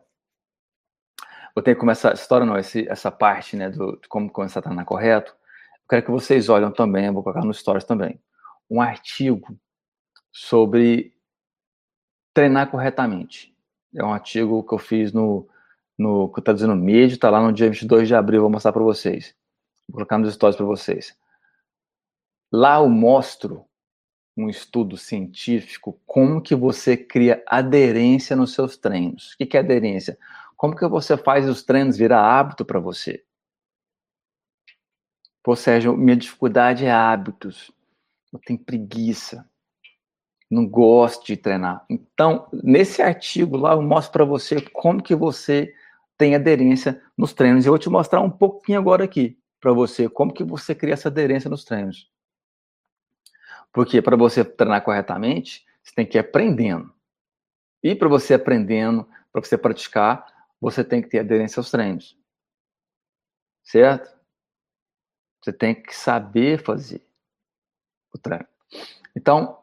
eu 1.54 1.62
tenho 1.62 1.76
que 1.76 1.80
começar 1.80 2.12
essa 2.12 2.22
história, 2.22 2.46
não, 2.46 2.58
esse, 2.58 2.88
essa 2.88 3.12
parte, 3.12 3.56
né, 3.56 3.70
do, 3.70 3.96
de 4.00 4.08
como 4.08 4.30
começar 4.30 4.58
a 4.58 4.62
treinar 4.62 4.84
correto. 4.84 5.32
Eu 5.32 5.88
quero 5.88 6.04
que 6.04 6.10
vocês 6.10 6.48
olhem 6.48 6.72
também, 6.72 7.12
vou 7.12 7.22
colocar 7.22 7.44
nos 7.44 7.58
stories 7.58 7.84
também, 7.84 8.20
um 8.68 8.80
artigo 8.80 9.56
sobre 10.32 11.14
treinar 12.32 12.70
corretamente. 12.70 13.54
É 13.94 14.02
um 14.02 14.12
artigo 14.12 14.64
que 14.64 14.74
eu 14.74 14.78
fiz 14.78 15.12
no, 15.12 15.48
no 15.98 16.32
que 16.32 16.40
está 16.40 16.52
dizendo 16.52 16.74
mídia, 16.74 17.14
está 17.14 17.30
lá 17.30 17.40
no 17.40 17.52
dia 17.52 17.70
22 17.70 18.08
de 18.08 18.14
abril, 18.14 18.42
vou 18.42 18.50
mostrar 18.50 18.72
para 18.72 18.82
vocês. 18.82 19.34
Vou 19.88 19.96
colocar 19.96 20.18
nos 20.18 20.32
stories 20.34 20.56
para 20.56 20.66
vocês. 20.66 21.16
Lá 22.52 22.76
eu 22.76 22.88
mostro 22.88 23.64
um 24.36 24.48
estudo 24.48 24.96
científico 24.96 26.00
como 26.06 26.40
que 26.40 26.54
você 26.54 26.96
cria 26.96 27.42
aderência 27.46 28.34
nos 28.34 28.52
seus 28.52 28.76
treinos. 28.76 29.34
O 29.34 29.46
que 29.46 29.56
é 29.56 29.60
aderência? 29.60 30.18
Como 30.56 30.74
que 30.74 30.86
você 30.88 31.16
faz 31.16 31.48
os 31.48 31.62
treinos 31.62 31.96
virar 31.96 32.22
hábito 32.22 32.64
para 32.64 32.80
você? 32.80 33.24
Ou 35.46 35.54
seja, 35.54 35.92
minha 35.92 36.16
dificuldade 36.16 36.86
é 36.86 36.90
hábitos. 36.90 37.70
Eu 38.32 38.40
tenho 38.44 38.58
preguiça. 38.58 39.48
Não 40.50 40.66
gosto 40.66 41.26
de 41.26 41.36
treinar. 41.36 41.84
Então, 41.88 42.48
nesse 42.52 43.02
artigo 43.02 43.56
lá, 43.56 43.72
eu 43.72 43.82
mostro 43.82 44.12
para 44.12 44.24
você 44.24 44.60
como 44.60 45.02
que 45.02 45.14
você 45.14 45.74
tem 46.16 46.35
aderência 46.35 47.02
nos 47.16 47.33
treinos. 47.33 47.64
Eu 47.64 47.73
vou 47.73 47.78
te 47.78 47.88
mostrar 47.88 48.21
um 48.21 48.30
pouquinho 48.30 48.78
agora 48.78 49.04
aqui 49.04 49.38
para 49.61 49.73
você 49.73 50.09
como 50.09 50.33
que 50.33 50.44
você 50.44 50.75
cria 50.75 50.94
essa 50.94 51.09
aderência 51.09 51.49
nos 51.49 51.64
treinos. 51.64 52.11
Porque 53.73 54.00
para 54.00 54.16
você 54.16 54.44
treinar 54.44 54.85
corretamente, 54.85 55.66
você 55.83 55.94
tem 55.94 56.06
que 56.06 56.16
ir 56.16 56.21
aprendendo. 56.21 56.94
E 57.83 57.94
para 57.94 58.09
você 58.09 58.35
aprendendo, 58.35 59.09
para 59.33 59.42
você 59.42 59.59
praticar, 59.59 60.26
você 60.61 60.85
tem 60.85 61.02
que 61.02 61.09
ter 61.09 61.18
aderência 61.18 61.61
aos 61.61 61.71
treinos. 61.71 62.18
Certo? 63.62 64.14
Você 65.42 65.52
tem 65.52 65.75
que 65.75 65.94
saber 65.94 66.62
fazer 66.62 67.06
o 68.12 68.18
treino. 68.18 68.47
Então, 69.14 69.62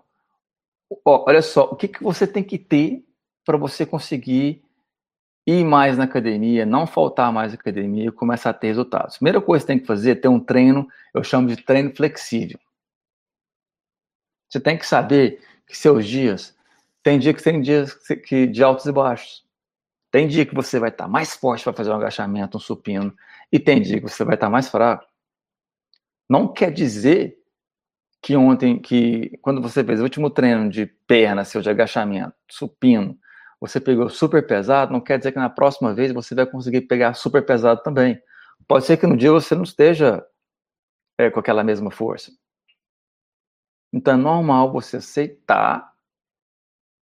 ó, 1.06 1.26
olha 1.28 1.42
só, 1.42 1.64
o 1.66 1.76
que, 1.76 1.88
que 1.88 2.04
você 2.04 2.28
tem 2.28 2.44
que 2.44 2.60
ter 2.60 3.04
para 3.44 3.58
você 3.58 3.86
conseguir 3.86 4.64
ir 5.46 5.64
mais 5.66 5.98
na 5.98 6.04
academia, 6.04 6.66
não 6.66 6.86
faltar 6.86 7.32
mais 7.32 7.52
na 7.54 7.60
academia 7.60 8.08
e 8.08 8.12
começar 8.12 8.52
a 8.52 8.54
ter 8.54 8.68
resultados. 8.68 9.18
Primeira 9.18 9.42
coisa 9.42 9.64
que 9.64 9.68
você 9.68 9.74
tem 9.74 9.80
que 9.80 9.88
fazer 9.88 10.12
é 10.12 10.16
ter 10.16 10.28
um 10.28 10.40
treino, 10.40 10.88
eu 11.14 11.24
chamo 11.24 11.48
de 11.48 11.58
treino 11.58 11.96
flexível. 11.96 12.60
Você 14.50 14.60
tem 14.60 14.78
que 14.78 14.86
saber 14.86 15.42
que 15.66 15.78
seus 15.78 16.06
dias, 16.06 16.56
tem 17.02 17.18
dia 17.18 17.34
que 17.34 17.42
tem 17.42 17.62
dias 17.62 17.94
que, 18.26 18.46
de 18.48 18.64
altos 18.64 18.86
e 18.86 18.92
baixos. 18.92 19.44
Tem 20.12 20.28
dia 20.28 20.46
que 20.46 20.54
você 20.54 20.78
vai 20.78 20.90
estar 20.90 21.08
mais 21.08 21.34
forte 21.34 21.64
para 21.64 21.74
fazer 21.74 21.90
um 21.90 21.96
agachamento, 21.96 22.58
um 22.58 22.60
supino, 22.60 23.16
e 23.52 23.58
tem 23.58 23.82
dia 23.82 24.02
que 24.02 24.10
você 24.10 24.26
vai 24.26 24.36
estar 24.36 24.50
mais 24.50 24.68
fraco. 24.68 25.06
Não 26.30 26.52
quer 26.52 26.72
dizer 26.72 27.38
que 28.22 28.36
ontem, 28.36 28.78
que 28.78 29.38
quando 29.42 29.62
você 29.62 29.84
fez 29.84 30.00
o 30.00 30.04
último 30.04 30.30
treino 30.30 30.70
de 30.70 30.86
perna, 30.86 31.46
seu 31.46 31.62
de 31.62 31.70
agachamento, 31.70 32.34
supino, 32.50 33.18
você 33.62 33.80
pegou 33.80 34.10
super 34.10 34.46
pesado, 34.46 34.92
não 34.92 35.00
quer 35.00 35.20
dizer 35.20 35.32
que 35.32 35.38
na 35.38 35.50
próxima 35.50 35.94
vez 35.94 36.12
você 36.12 36.34
vai 36.34 36.48
conseguir 36.48 36.82
pegar 36.82 37.14
super 37.14 37.46
pesado 37.46 37.84
também. 37.84 38.20
Pode 38.68 38.86
ser 38.86 38.98
que 38.98 39.06
no 39.06 39.16
dia 39.16 39.32
você 39.32 39.54
não 39.54 39.64
esteja 39.64 40.26
é, 41.18 41.30
com 41.30 41.40
aquela 41.40 41.64
mesma 41.64 41.92
força. 41.92 42.32
Então 43.94 44.16
é 44.16 44.18
normal 44.18 44.72
você 44.72 44.98
aceitar 44.98 45.92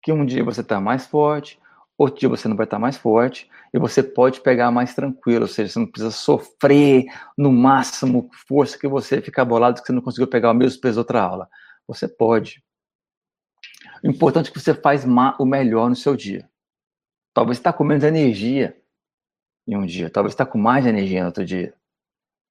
que 0.02 0.12
um 0.12 0.24
dia 0.24 0.42
você 0.42 0.62
está 0.62 0.80
mais 0.80 1.06
forte, 1.06 1.60
outro 1.98 2.20
dia 2.20 2.28
você 2.28 2.48
não 2.48 2.56
vai 2.56 2.64
estar 2.64 2.78
mais 2.78 2.96
forte 2.96 3.50
e 3.74 3.78
você 3.78 4.02
pode 4.02 4.40
pegar 4.40 4.70
mais 4.70 4.94
tranquilo, 4.94 5.42
ou 5.42 5.48
seja, 5.48 5.72
você 5.72 5.78
não 5.80 5.86
precisa 5.86 6.10
sofrer 6.10 7.04
no 7.36 7.52
máximo 7.52 8.30
força 8.48 8.78
que 8.78 8.88
você 8.88 9.20
ficar 9.20 9.44
bolado 9.44 9.80
que 9.80 9.86
você 9.86 9.92
não 9.92 10.00
conseguiu 10.00 10.28
pegar 10.28 10.52
o 10.52 10.54
mesmo 10.54 10.80
peso 10.80 11.00
outra 11.00 11.20
aula. 11.20 11.48
Você 11.86 12.08
pode. 12.08 12.62
O 14.06 14.10
importante 14.10 14.50
é 14.50 14.52
que 14.52 14.60
você 14.60 14.72
faz 14.72 15.04
o 15.04 15.44
melhor 15.44 15.88
no 15.88 15.96
seu 15.96 16.14
dia. 16.14 16.48
Talvez 17.34 17.58
está 17.58 17.72
com 17.72 17.82
menos 17.82 18.04
energia 18.04 18.80
em 19.66 19.76
um 19.76 19.84
dia, 19.84 20.08
talvez 20.08 20.32
está 20.32 20.46
com 20.46 20.58
mais 20.58 20.86
energia 20.86 21.20
no 21.20 21.26
outro 21.26 21.44
dia. 21.44 21.74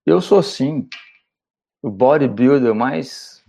Eu 0.05 0.19
sou 0.19 0.39
assim, 0.39 0.87
o 1.81 1.89
bodybuilder 1.89 2.75
mais 2.75 3.41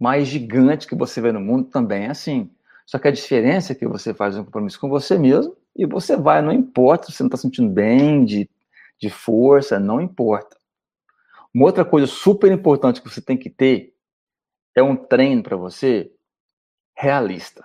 mais 0.00 0.26
gigante 0.26 0.88
que 0.88 0.96
você 0.96 1.20
vê 1.20 1.30
no 1.30 1.40
mundo 1.40 1.70
também 1.70 2.06
é 2.06 2.10
assim. 2.10 2.50
Só 2.84 2.98
que 2.98 3.06
a 3.06 3.12
diferença 3.12 3.72
é 3.72 3.76
que 3.76 3.86
você 3.86 4.12
faz 4.12 4.36
um 4.36 4.44
compromisso 4.44 4.80
com 4.80 4.88
você 4.88 5.16
mesmo 5.16 5.56
e 5.76 5.86
você 5.86 6.16
vai, 6.16 6.42
não 6.42 6.52
importa 6.52 7.06
se 7.06 7.12
você 7.12 7.22
não 7.22 7.28
está 7.28 7.38
sentindo 7.38 7.70
bem, 7.70 8.24
de, 8.24 8.50
de 8.98 9.08
força, 9.08 9.78
não 9.78 10.00
importa. 10.00 10.56
Uma 11.54 11.66
outra 11.66 11.84
coisa 11.84 12.08
super 12.08 12.50
importante 12.50 13.00
que 13.00 13.08
você 13.08 13.20
tem 13.20 13.38
que 13.38 13.48
ter 13.48 13.94
é 14.74 14.82
um 14.82 14.96
treino 14.96 15.44
para 15.44 15.56
você 15.56 16.12
realista. 16.96 17.64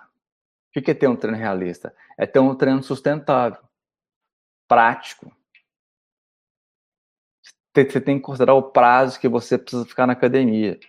O 0.75 0.81
que 0.81 0.91
é 0.91 0.93
ter 0.93 1.07
um 1.07 1.15
treino 1.15 1.37
realista? 1.37 1.95
É 2.17 2.25
ter 2.25 2.39
um 2.39 2.55
treino 2.55 2.83
sustentável, 2.83 3.61
prático. 4.67 5.31
Você 7.73 8.01
tem 8.01 8.17
que 8.17 8.23
considerar 8.23 8.55
o 8.55 8.71
prazo 8.71 9.19
que 9.19 9.27
você 9.27 9.57
precisa 9.57 9.85
ficar 9.85 10.07
na 10.07 10.13
academia. 10.13 10.79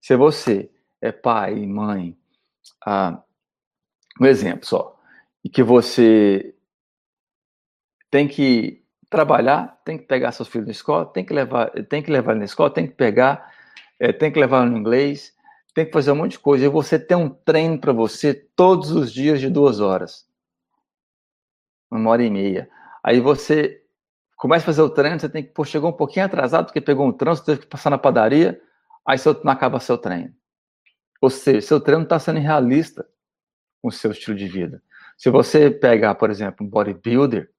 Se 0.00 0.16
você 0.16 0.70
é 1.00 1.10
pai, 1.10 1.66
mãe, 1.66 2.16
ah, 2.86 3.22
um 4.20 4.26
exemplo 4.26 4.64
só, 4.66 5.00
e 5.44 5.48
que 5.48 5.62
você 5.62 6.54
tem 8.10 8.28
que 8.28 8.84
trabalhar, 9.08 9.80
tem 9.84 9.98
que 9.98 10.04
pegar 10.04 10.32
seus 10.32 10.48
filhos 10.48 10.66
na 10.66 10.72
escola, 10.72 11.06
tem 11.06 11.24
que 11.24 11.32
levar, 11.32 11.70
tem 11.88 12.02
que 12.02 12.10
levar 12.10 12.36
na 12.36 12.44
escola, 12.44 12.70
tem 12.70 12.86
que 12.86 12.94
pegar, 12.94 13.52
é, 13.98 14.12
tem 14.12 14.32
que 14.32 14.38
levar 14.38 14.64
no 14.66 14.76
inglês, 14.76 15.36
tem 15.72 15.86
que 15.86 15.92
fazer 15.92 16.12
um 16.12 16.16
monte 16.16 16.32
de 16.32 16.38
coisa. 16.38 16.64
E 16.64 16.68
você 16.68 16.98
tem 16.98 17.16
um 17.16 17.28
treino 17.28 17.78
para 17.78 17.92
você 17.92 18.34
todos 18.34 18.90
os 18.90 19.12
dias 19.12 19.40
de 19.40 19.48
duas 19.48 19.80
horas, 19.80 20.26
uma 21.90 22.10
hora 22.10 22.22
e 22.22 22.30
meia. 22.30 22.68
Aí 23.02 23.20
você 23.20 23.82
começa 24.36 24.64
a 24.64 24.66
fazer 24.66 24.82
o 24.82 24.90
treino, 24.90 25.20
você 25.20 25.28
tem 25.28 25.42
que, 25.42 25.50
pô, 25.50 25.64
chegou 25.64 25.90
um 25.90 25.96
pouquinho 25.96 26.26
atrasado 26.26 26.66
porque 26.66 26.80
pegou 26.80 27.06
um 27.06 27.12
trânsito, 27.12 27.46
teve 27.46 27.60
que 27.60 27.66
passar 27.66 27.90
na 27.90 27.98
padaria, 27.98 28.60
aí 29.06 29.18
você 29.18 29.32
não 29.44 29.52
acaba 29.52 29.80
seu 29.80 29.98
treino. 29.98 30.34
Ou 31.20 31.30
seja, 31.30 31.60
seu 31.60 31.80
treino 31.80 32.04
está 32.04 32.18
sendo 32.18 32.40
realista 32.40 33.06
com 33.82 33.88
o 33.88 33.92
seu 33.92 34.10
estilo 34.10 34.36
de 34.36 34.48
vida. 34.48 34.82
Se 35.16 35.28
você 35.30 35.70
pegar, 35.70 36.14
por 36.14 36.30
exemplo, 36.30 36.66
um 36.66 36.68
bodybuilder, 36.68 37.50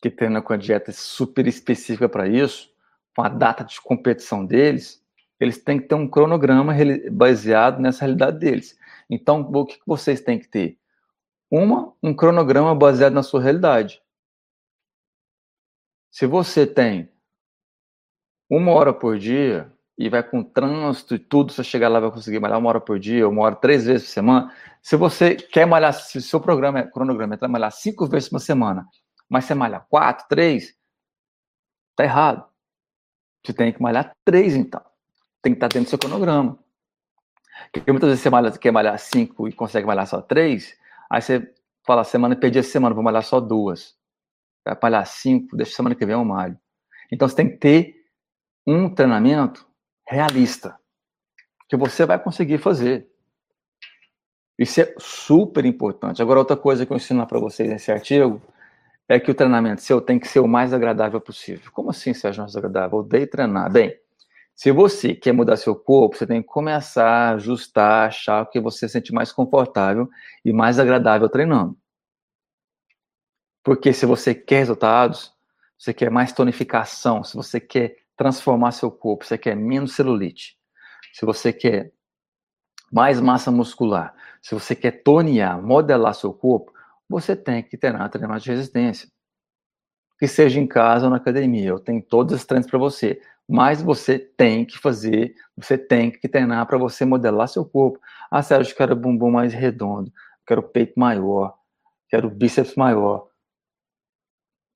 que 0.00 0.10
treina 0.10 0.40
com 0.40 0.52
a 0.52 0.56
dieta 0.56 0.92
super 0.92 1.46
específica 1.46 2.08
para 2.08 2.26
isso, 2.26 2.70
com 3.14 3.22
a 3.22 3.28
data 3.28 3.64
de 3.64 3.78
competição 3.82 4.46
deles, 4.46 4.99
eles 5.40 5.56
têm 5.56 5.80
que 5.80 5.88
ter 5.88 5.94
um 5.94 6.06
cronograma 6.06 6.74
baseado 7.10 7.80
nessa 7.80 8.04
realidade 8.04 8.38
deles. 8.38 8.78
Então, 9.08 9.40
o 9.40 9.64
que 9.66 9.80
vocês 9.86 10.20
têm 10.20 10.38
que 10.38 10.46
ter? 10.46 10.78
Uma, 11.50 11.92
um 12.02 12.14
cronograma 12.14 12.74
baseado 12.74 13.14
na 13.14 13.22
sua 13.22 13.40
realidade. 13.40 14.02
Se 16.10 16.26
você 16.26 16.66
tem 16.66 17.10
uma 18.48 18.72
hora 18.72 18.92
por 18.92 19.18
dia 19.18 19.72
e 19.96 20.08
vai 20.08 20.22
com 20.22 20.42
trânsito 20.42 21.14
e 21.14 21.18
tudo, 21.18 21.52
você 21.52 21.64
chegar 21.64 21.88
lá 21.88 22.00
vai 22.00 22.10
conseguir 22.10 22.38
malhar 22.38 22.58
uma 22.58 22.68
hora 22.68 22.80
por 22.80 22.98
dia, 22.98 23.28
uma 23.28 23.42
hora 23.42 23.56
três 23.56 23.86
vezes 23.86 24.08
por 24.08 24.12
semana. 24.12 24.54
Se 24.82 24.96
você 24.96 25.34
quer 25.36 25.66
malhar, 25.66 25.92
se 25.94 26.18
o 26.18 26.22
seu 26.22 26.40
programa, 26.40 26.80
é, 26.80 26.82
cronograma 26.86 27.34
é 27.34 27.36
trabalhar 27.36 27.70
cinco 27.70 28.06
vezes 28.06 28.28
por 28.28 28.40
semana, 28.40 28.86
mas 29.28 29.44
você 29.44 29.54
malha 29.54 29.80
quatro, 29.80 30.26
três, 30.28 30.76
tá 31.96 32.04
errado. 32.04 32.48
Você 33.44 33.52
tem 33.52 33.72
que 33.72 33.80
malhar 33.80 34.14
três, 34.24 34.54
então. 34.54 34.89
Tem 35.42 35.52
que 35.52 35.56
estar 35.56 35.68
dentro 35.68 35.86
do 35.86 35.90
seu 35.90 35.98
cronograma. 35.98 36.58
Porque 37.72 37.90
muitas 37.90 38.08
vezes 38.08 38.22
você 38.22 38.30
malha, 38.30 38.50
quer 38.52 38.72
malhar 38.72 38.98
cinco 38.98 39.48
e 39.48 39.52
consegue 39.52 39.86
malhar 39.86 40.06
só 40.06 40.20
três, 40.20 40.76
aí 41.10 41.20
você 41.20 41.52
fala, 41.86 42.04
semana, 42.04 42.36
perdi 42.36 42.58
a 42.58 42.62
semana, 42.62 42.94
vou 42.94 43.04
malhar 43.04 43.22
só 43.22 43.40
duas. 43.40 43.96
Vai 44.64 44.76
malhar 44.82 45.06
cinco, 45.06 45.56
deixa 45.56 45.74
semana 45.74 45.94
que 45.94 46.04
vem 46.04 46.14
eu 46.14 46.24
malho. 46.24 46.58
Então 47.12 47.28
você 47.28 47.36
tem 47.36 47.48
que 47.48 47.56
ter 47.56 47.94
um 48.66 48.92
treinamento 48.92 49.66
realista, 50.06 50.78
que 51.68 51.76
você 51.76 52.04
vai 52.04 52.18
conseguir 52.18 52.58
fazer. 52.58 53.08
Isso 54.58 54.80
é 54.80 54.94
super 54.98 55.64
importante. 55.64 56.20
Agora, 56.20 56.40
outra 56.40 56.56
coisa 56.56 56.84
que 56.84 56.92
eu 56.92 56.96
ensino 56.96 57.26
para 57.26 57.38
vocês 57.38 57.68
nesse 57.68 57.90
artigo 57.90 58.42
é 59.08 59.18
que 59.18 59.30
o 59.30 59.34
treinamento 59.34 59.80
seu 59.80 60.00
tem 60.00 60.18
que 60.18 60.28
ser 60.28 60.40
o 60.40 60.46
mais 60.46 60.72
agradável 60.72 61.20
possível. 61.20 61.70
Como 61.72 61.90
assim, 61.90 62.12
Sérgio, 62.12 62.42
mais 62.42 62.54
agradável? 62.54 62.98
Eu 62.98 63.04
odeio 63.04 63.26
treinar. 63.26 63.72
Bem, 63.72 63.98
se 64.60 64.70
você 64.72 65.14
quer 65.14 65.32
mudar 65.32 65.56
seu 65.56 65.74
corpo, 65.74 66.18
você 66.18 66.26
tem 66.26 66.42
que 66.42 66.48
começar 66.48 67.08
a 67.08 67.30
ajustar, 67.30 68.08
achar 68.08 68.42
o 68.42 68.46
que 68.46 68.60
você 68.60 68.86
sente 68.86 69.10
mais 69.10 69.32
confortável 69.32 70.06
e 70.44 70.52
mais 70.52 70.78
agradável 70.78 71.30
treinando. 71.30 71.78
Porque 73.64 73.90
se 73.94 74.04
você 74.04 74.34
quer 74.34 74.58
resultados, 74.58 75.32
você 75.78 75.94
quer 75.94 76.10
mais 76.10 76.30
tonificação, 76.34 77.24
se 77.24 77.34
você 77.34 77.58
quer 77.58 77.96
transformar 78.14 78.72
seu 78.72 78.90
corpo, 78.90 79.24
você 79.24 79.38
quer 79.38 79.56
menos 79.56 79.94
celulite, 79.94 80.58
se 81.14 81.24
você 81.24 81.54
quer 81.54 81.90
mais 82.92 83.18
massa 83.18 83.50
muscular, 83.50 84.14
se 84.42 84.54
você 84.54 84.76
quer 84.76 85.02
tonear, 85.02 85.58
modelar 85.62 86.14
seu 86.14 86.34
corpo, 86.34 86.70
você 87.08 87.34
tem 87.34 87.62
que 87.62 87.78
treinar 87.78 88.10
treinamento 88.10 88.44
de 88.44 88.50
resistência. 88.50 89.08
Que 90.18 90.28
seja 90.28 90.60
em 90.60 90.66
casa 90.66 91.06
ou 91.06 91.10
na 91.10 91.16
academia, 91.16 91.70
eu 91.70 91.78
tenho 91.78 92.02
todos 92.02 92.34
os 92.34 92.44
treinos 92.44 92.68
para 92.68 92.78
você, 92.78 93.22
mas 93.50 93.82
você 93.82 94.18
tem 94.18 94.64
que 94.64 94.78
fazer, 94.78 95.34
você 95.56 95.76
tem 95.76 96.10
que 96.10 96.28
treinar 96.28 96.66
para 96.66 96.78
você 96.78 97.04
modelar 97.04 97.48
seu 97.48 97.64
corpo. 97.64 97.98
Ah, 98.30 98.42
Sérgio, 98.42 98.72
eu 98.72 98.76
quero 98.76 98.96
bumbum 98.96 99.30
mais 99.30 99.52
redondo, 99.52 100.12
quero 100.46 100.62
peito 100.62 100.98
maior, 100.98 101.54
quero 102.08 102.30
bíceps 102.30 102.76
maior 102.76 103.30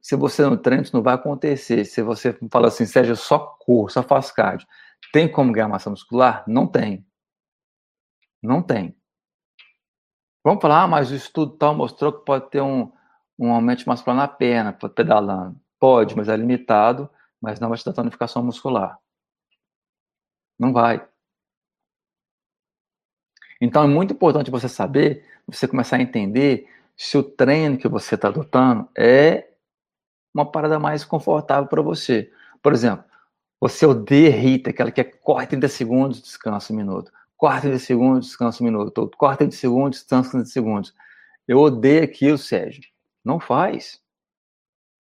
se 0.05 0.17
você 0.17 0.43
não 0.43 0.55
treina, 0.55 0.83
isso 0.83 0.95
não 0.95 1.03
vai 1.03 1.15
acontecer. 1.15 1.83
Se 1.87 2.03
você 2.03 2.39
fala 2.53 2.69
assim, 2.69 2.85
Sérgio, 2.85 3.17
só 3.17 3.39
corro, 3.39 3.89
só 3.89 4.03
faço 4.03 4.35
cardio, 4.35 4.69
tem 5.11 5.27
como 5.33 5.51
ganhar 5.51 5.67
massa 5.67 5.89
muscular? 5.89 6.45
Não 6.47 6.67
tem. 6.67 7.07
Não 8.43 8.61
tem. 8.63 8.95
Vamos 10.45 10.61
falar, 10.61 10.83
ah, 10.83 10.87
mas 10.87 11.11
o 11.11 11.15
estudo 11.15 11.57
tal 11.57 11.75
mostrou 11.75 12.13
que 12.13 12.23
pode 12.23 12.51
ter 12.51 12.61
um, 12.61 12.93
um 13.39 13.51
aumento 13.51 13.79
de 13.79 13.87
massa 13.87 14.01
muscular 14.01 14.17
na 14.19 14.29
perna, 14.29 14.75
pedalando. 14.75 15.59
Pode, 15.81 16.15
mas 16.15 16.29
é 16.29 16.37
limitado, 16.37 17.09
mas 17.45 17.61
não 17.61 17.69
vai 17.69 17.79
te 17.79 17.85
dar 17.85 17.93
tonificação 17.93 18.43
muscular. 18.43 18.99
Não 20.59 20.73
vai. 20.73 21.07
Então 23.61 23.85
é 23.85 23.87
muito 23.87 24.15
importante 24.15 24.51
você 24.51 24.69
saber, 24.69 25.25
você 25.47 25.69
começar 25.69 25.97
a 25.97 26.03
entender 26.03 26.69
se 26.97 27.19
o 27.19 27.23
treino 27.23 27.77
que 27.77 27.89
você 27.89 28.15
está 28.15 28.29
adotando 28.29 28.89
é 28.97 29.51
uma 30.33 30.51
parada 30.51 30.79
mais 30.79 31.05
confortável 31.05 31.69
para 31.69 31.83
você. 31.83 32.33
Por 32.63 32.73
exemplo, 32.73 33.05
você 33.61 33.87
odeia 33.87 34.31
Rita, 34.31 34.71
aquela 34.71 34.91
que 34.91 35.01
é 35.01 35.05
corre 35.05 35.47
30 35.47 35.69
segundos, 35.69 36.23
descansa 36.23 36.73
um 36.73 36.77
minuto. 36.77 37.13
Corre 37.37 37.61
30 37.61 37.79
segundos, 37.79 38.27
descansa 38.29 38.63
um 38.63 38.67
minuto. 38.67 39.11
Corre 39.17 39.37
30 39.37 39.57
segundos, 39.57 39.99
descansa 40.01 40.31
30 40.31 40.47
segundos. 40.47 40.95
Eu 41.47 41.59
odeio 41.59 42.03
aquilo, 42.05 42.39
Sérgio. 42.39 42.83
Não 43.25 43.39
faz. 43.39 44.01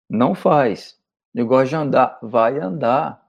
Não 0.08 0.34
faz. 0.34 0.98
Eu 1.34 1.46
gosto 1.46 1.70
de 1.70 1.76
andar. 1.76 2.18
Vai 2.22 2.58
andar. 2.58 3.24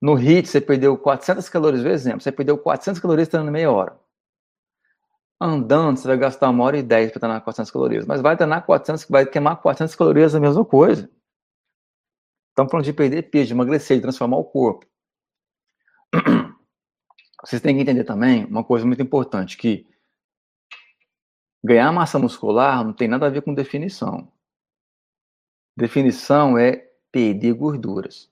No 0.00 0.14
HIT, 0.14 0.48
você 0.48 0.60
perdeu 0.60 0.96
400 0.98 1.48
calorias, 1.48 1.82
por 1.82 1.90
exemplo, 1.90 2.20
você 2.20 2.30
perdeu 2.30 2.58
400 2.58 3.00
calorias 3.00 3.28
treinando 3.28 3.50
meia 3.50 3.72
hora. 3.72 3.98
Andando, 5.40 5.96
você 5.96 6.06
vai 6.06 6.16
gastar 6.18 6.50
uma 6.50 6.64
hora 6.64 6.78
e 6.78 6.82
dez 6.82 7.10
para 7.10 7.20
treinar 7.20 7.42
400 7.42 7.70
calorias. 7.70 8.06
Mas 8.06 8.20
vai 8.20 8.36
treinar 8.36 8.64
400, 8.64 9.06
vai 9.08 9.26
queimar 9.26 9.60
400 9.60 9.94
calorias 9.94 10.34
a 10.34 10.40
mesma 10.40 10.64
coisa. 10.64 11.10
Estamos 12.50 12.70
falando 12.70 12.84
de 12.84 12.92
perder 12.92 13.22
peso, 13.30 13.48
de 13.48 13.52
emagrecer, 13.52 13.96
de 13.96 14.02
transformar 14.02 14.38
o 14.38 14.44
corpo. 14.44 14.86
Vocês 17.44 17.60
têm 17.60 17.76
que 17.76 17.82
entender 17.82 18.04
também 18.04 18.44
uma 18.46 18.64
coisa 18.64 18.86
muito 18.86 19.02
importante, 19.02 19.56
que 19.56 19.86
ganhar 21.62 21.92
massa 21.92 22.18
muscular 22.18 22.84
não 22.84 22.92
tem 22.92 23.08
nada 23.08 23.26
a 23.26 23.30
ver 23.30 23.42
com 23.42 23.52
definição. 23.52 24.32
Definição 25.76 26.56
é 26.56 26.88
perder 27.12 27.52
gorduras. 27.52 28.30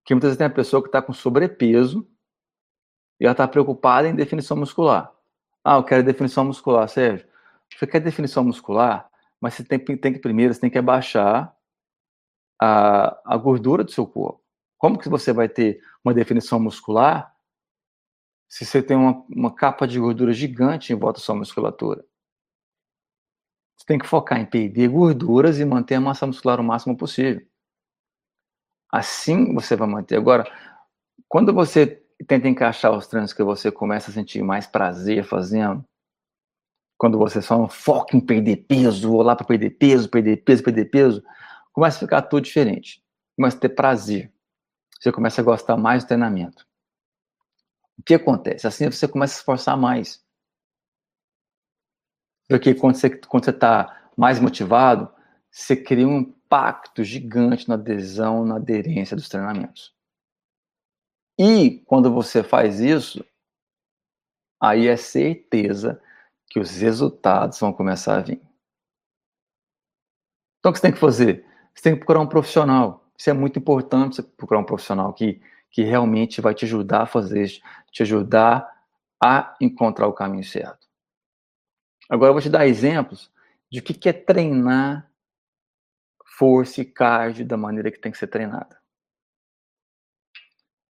Porque 0.00 0.14
muitas 0.14 0.28
vezes 0.28 0.38
tem 0.38 0.46
a 0.46 0.50
pessoa 0.50 0.82
que 0.82 0.88
está 0.88 1.00
com 1.00 1.12
sobrepeso 1.12 2.08
e 3.18 3.24
ela 3.24 3.32
está 3.32 3.48
preocupada 3.48 4.08
em 4.08 4.14
definição 4.14 4.56
muscular. 4.56 5.12
Ah, 5.64 5.76
eu 5.76 5.84
quero 5.84 6.04
definição 6.04 6.44
muscular, 6.44 6.88
Sérgio. 6.88 7.26
Você 7.74 7.86
quer 7.86 8.00
definição 8.00 8.44
muscular, 8.44 9.10
mas 9.40 9.54
você 9.54 9.64
tem, 9.64 9.78
tem 9.78 10.12
que 10.12 10.20
primeiro, 10.20 10.54
você 10.54 10.60
tem 10.60 10.70
que 10.70 10.78
abaixar 10.78 11.56
a, 12.60 13.20
a 13.24 13.36
gordura 13.36 13.82
do 13.82 13.90
seu 13.90 14.06
corpo. 14.06 14.40
Como 14.78 14.98
que 14.98 15.08
você 15.08 15.32
vai 15.32 15.48
ter 15.48 15.82
uma 16.04 16.14
definição 16.14 16.60
muscular 16.60 17.34
se 18.48 18.64
você 18.64 18.82
tem 18.82 18.96
uma, 18.96 19.24
uma 19.28 19.54
capa 19.54 19.86
de 19.88 19.98
gordura 19.98 20.32
gigante 20.32 20.92
em 20.92 20.96
volta 20.96 21.18
da 21.18 21.24
sua 21.24 21.34
musculatura? 21.34 22.04
Você 23.76 23.86
tem 23.86 23.98
que 23.98 24.06
focar 24.06 24.40
em 24.40 24.46
perder 24.46 24.88
gorduras 24.88 25.58
e 25.58 25.64
manter 25.64 25.96
a 25.96 26.00
massa 26.00 26.26
muscular 26.26 26.60
o 26.60 26.64
máximo 26.64 26.96
possível. 26.96 27.46
Assim 28.90 29.54
você 29.54 29.76
vai 29.76 29.88
manter. 29.88 30.16
Agora, 30.16 30.50
quando 31.28 31.52
você 31.52 32.02
tenta 32.24 32.48
encaixar 32.48 32.92
os 32.96 33.06
treinos 33.06 33.32
que 33.32 33.42
você 33.42 33.70
começa 33.70 34.10
a 34.10 34.14
sentir 34.14 34.42
mais 34.42 34.66
prazer 34.66 35.24
fazendo. 35.24 35.84
Quando 36.98 37.18
você 37.18 37.42
só 37.42 37.58
não 37.58 37.68
foca 37.68 38.16
em 38.16 38.20
perder 38.20 38.56
peso, 38.68 39.12
ou 39.12 39.22
lá 39.22 39.36
para 39.36 39.46
perder 39.46 39.70
peso, 39.70 40.08
perder 40.08 40.38
peso, 40.38 40.62
perder 40.62 40.86
peso, 40.86 41.22
começa 41.72 41.98
a 41.98 42.00
ficar 42.00 42.22
tudo 42.22 42.44
diferente. 42.44 43.02
Começa 43.36 43.56
a 43.56 43.60
ter 43.60 43.68
prazer. 43.70 44.32
Você 44.98 45.12
começa 45.12 45.42
a 45.42 45.44
gostar 45.44 45.76
mais 45.76 46.04
do 46.04 46.08
treinamento. 46.08 46.66
O 47.98 48.02
que 48.02 48.14
acontece? 48.14 48.66
Assim 48.66 48.90
você 48.90 49.06
começa 49.06 49.32
a 49.32 49.34
se 49.34 49.40
esforçar 49.40 49.76
mais. 49.76 50.24
Porque 52.48 52.74
quando 52.74 52.96
você 52.96 53.10
quando 53.10 53.44
você 53.44 53.50
está 53.50 54.10
mais 54.16 54.40
motivado, 54.40 55.10
você 55.50 55.76
cria 55.76 56.06
um 56.06 56.18
impacto 56.18 57.02
gigante 57.02 57.68
na 57.68 57.74
adesão, 57.74 58.44
na 58.44 58.56
aderência 58.56 59.16
dos 59.16 59.28
treinamentos. 59.28 59.94
E 61.38 61.82
quando 61.86 62.12
você 62.12 62.42
faz 62.42 62.80
isso, 62.80 63.24
aí 64.60 64.86
é 64.86 64.96
certeza 64.96 66.00
que 66.48 66.58
os 66.58 66.70
resultados 66.76 67.58
vão 67.58 67.72
começar 67.72 68.16
a 68.16 68.22
vir. 68.22 68.40
Então, 70.58 70.70
o 70.70 70.72
que 70.72 70.78
você 70.78 70.82
tem 70.82 70.92
que 70.92 70.98
fazer? 70.98 71.44
Você 71.74 71.82
tem 71.82 71.92
que 71.92 71.98
procurar 71.98 72.20
um 72.20 72.26
profissional. 72.26 73.04
Isso 73.18 73.30
é 73.30 73.32
muito 73.32 73.58
importante, 73.58 74.16
você 74.16 74.22
procurar 74.22 74.60
um 74.60 74.64
profissional 74.64 75.12
que, 75.12 75.40
que 75.70 75.82
realmente 75.82 76.40
vai 76.40 76.54
te 76.54 76.64
ajudar 76.64 77.02
a 77.02 77.06
fazer 77.06 77.44
isso, 77.44 77.60
te 77.90 78.02
ajudar 78.02 78.68
a 79.22 79.54
encontrar 79.60 80.06
o 80.06 80.12
caminho 80.12 80.44
certo. 80.44 80.85
Agora 82.08 82.30
eu 82.30 82.34
vou 82.34 82.42
te 82.42 82.50
dar 82.50 82.66
exemplos 82.66 83.32
de 83.70 83.80
o 83.80 83.82
que 83.82 84.08
é 84.08 84.12
treinar 84.12 85.10
força 86.38 86.80
e 86.80 86.84
cardio 86.84 87.46
da 87.46 87.56
maneira 87.56 87.90
que 87.90 87.98
tem 87.98 88.12
que 88.12 88.18
ser 88.18 88.26
treinada. 88.26 88.80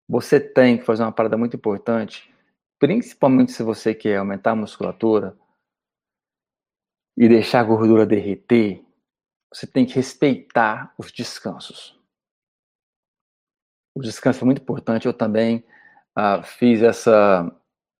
Você 0.08 0.38
tem 0.38 0.78
que 0.78 0.84
fazer 0.84 1.02
uma 1.02 1.12
parada 1.12 1.36
muito 1.36 1.56
importante, 1.56 2.32
principalmente 2.78 3.52
se 3.52 3.62
você 3.62 3.94
quer 3.94 4.16
aumentar 4.16 4.52
a 4.52 4.56
musculatura 4.56 5.36
e 7.16 7.28
deixar 7.28 7.60
a 7.60 7.64
gordura 7.64 8.04
derreter, 8.04 8.84
você 9.52 9.66
tem 9.66 9.86
que 9.86 9.94
respeitar 9.94 10.94
os 10.98 11.10
descansos. 11.10 11.98
O 13.94 14.00
descanso 14.02 14.42
é 14.42 14.44
muito 14.44 14.60
importante. 14.60 15.06
Eu 15.06 15.14
também 15.14 15.64
uh, 16.16 16.42
fiz 16.42 16.82
essa, 16.82 17.50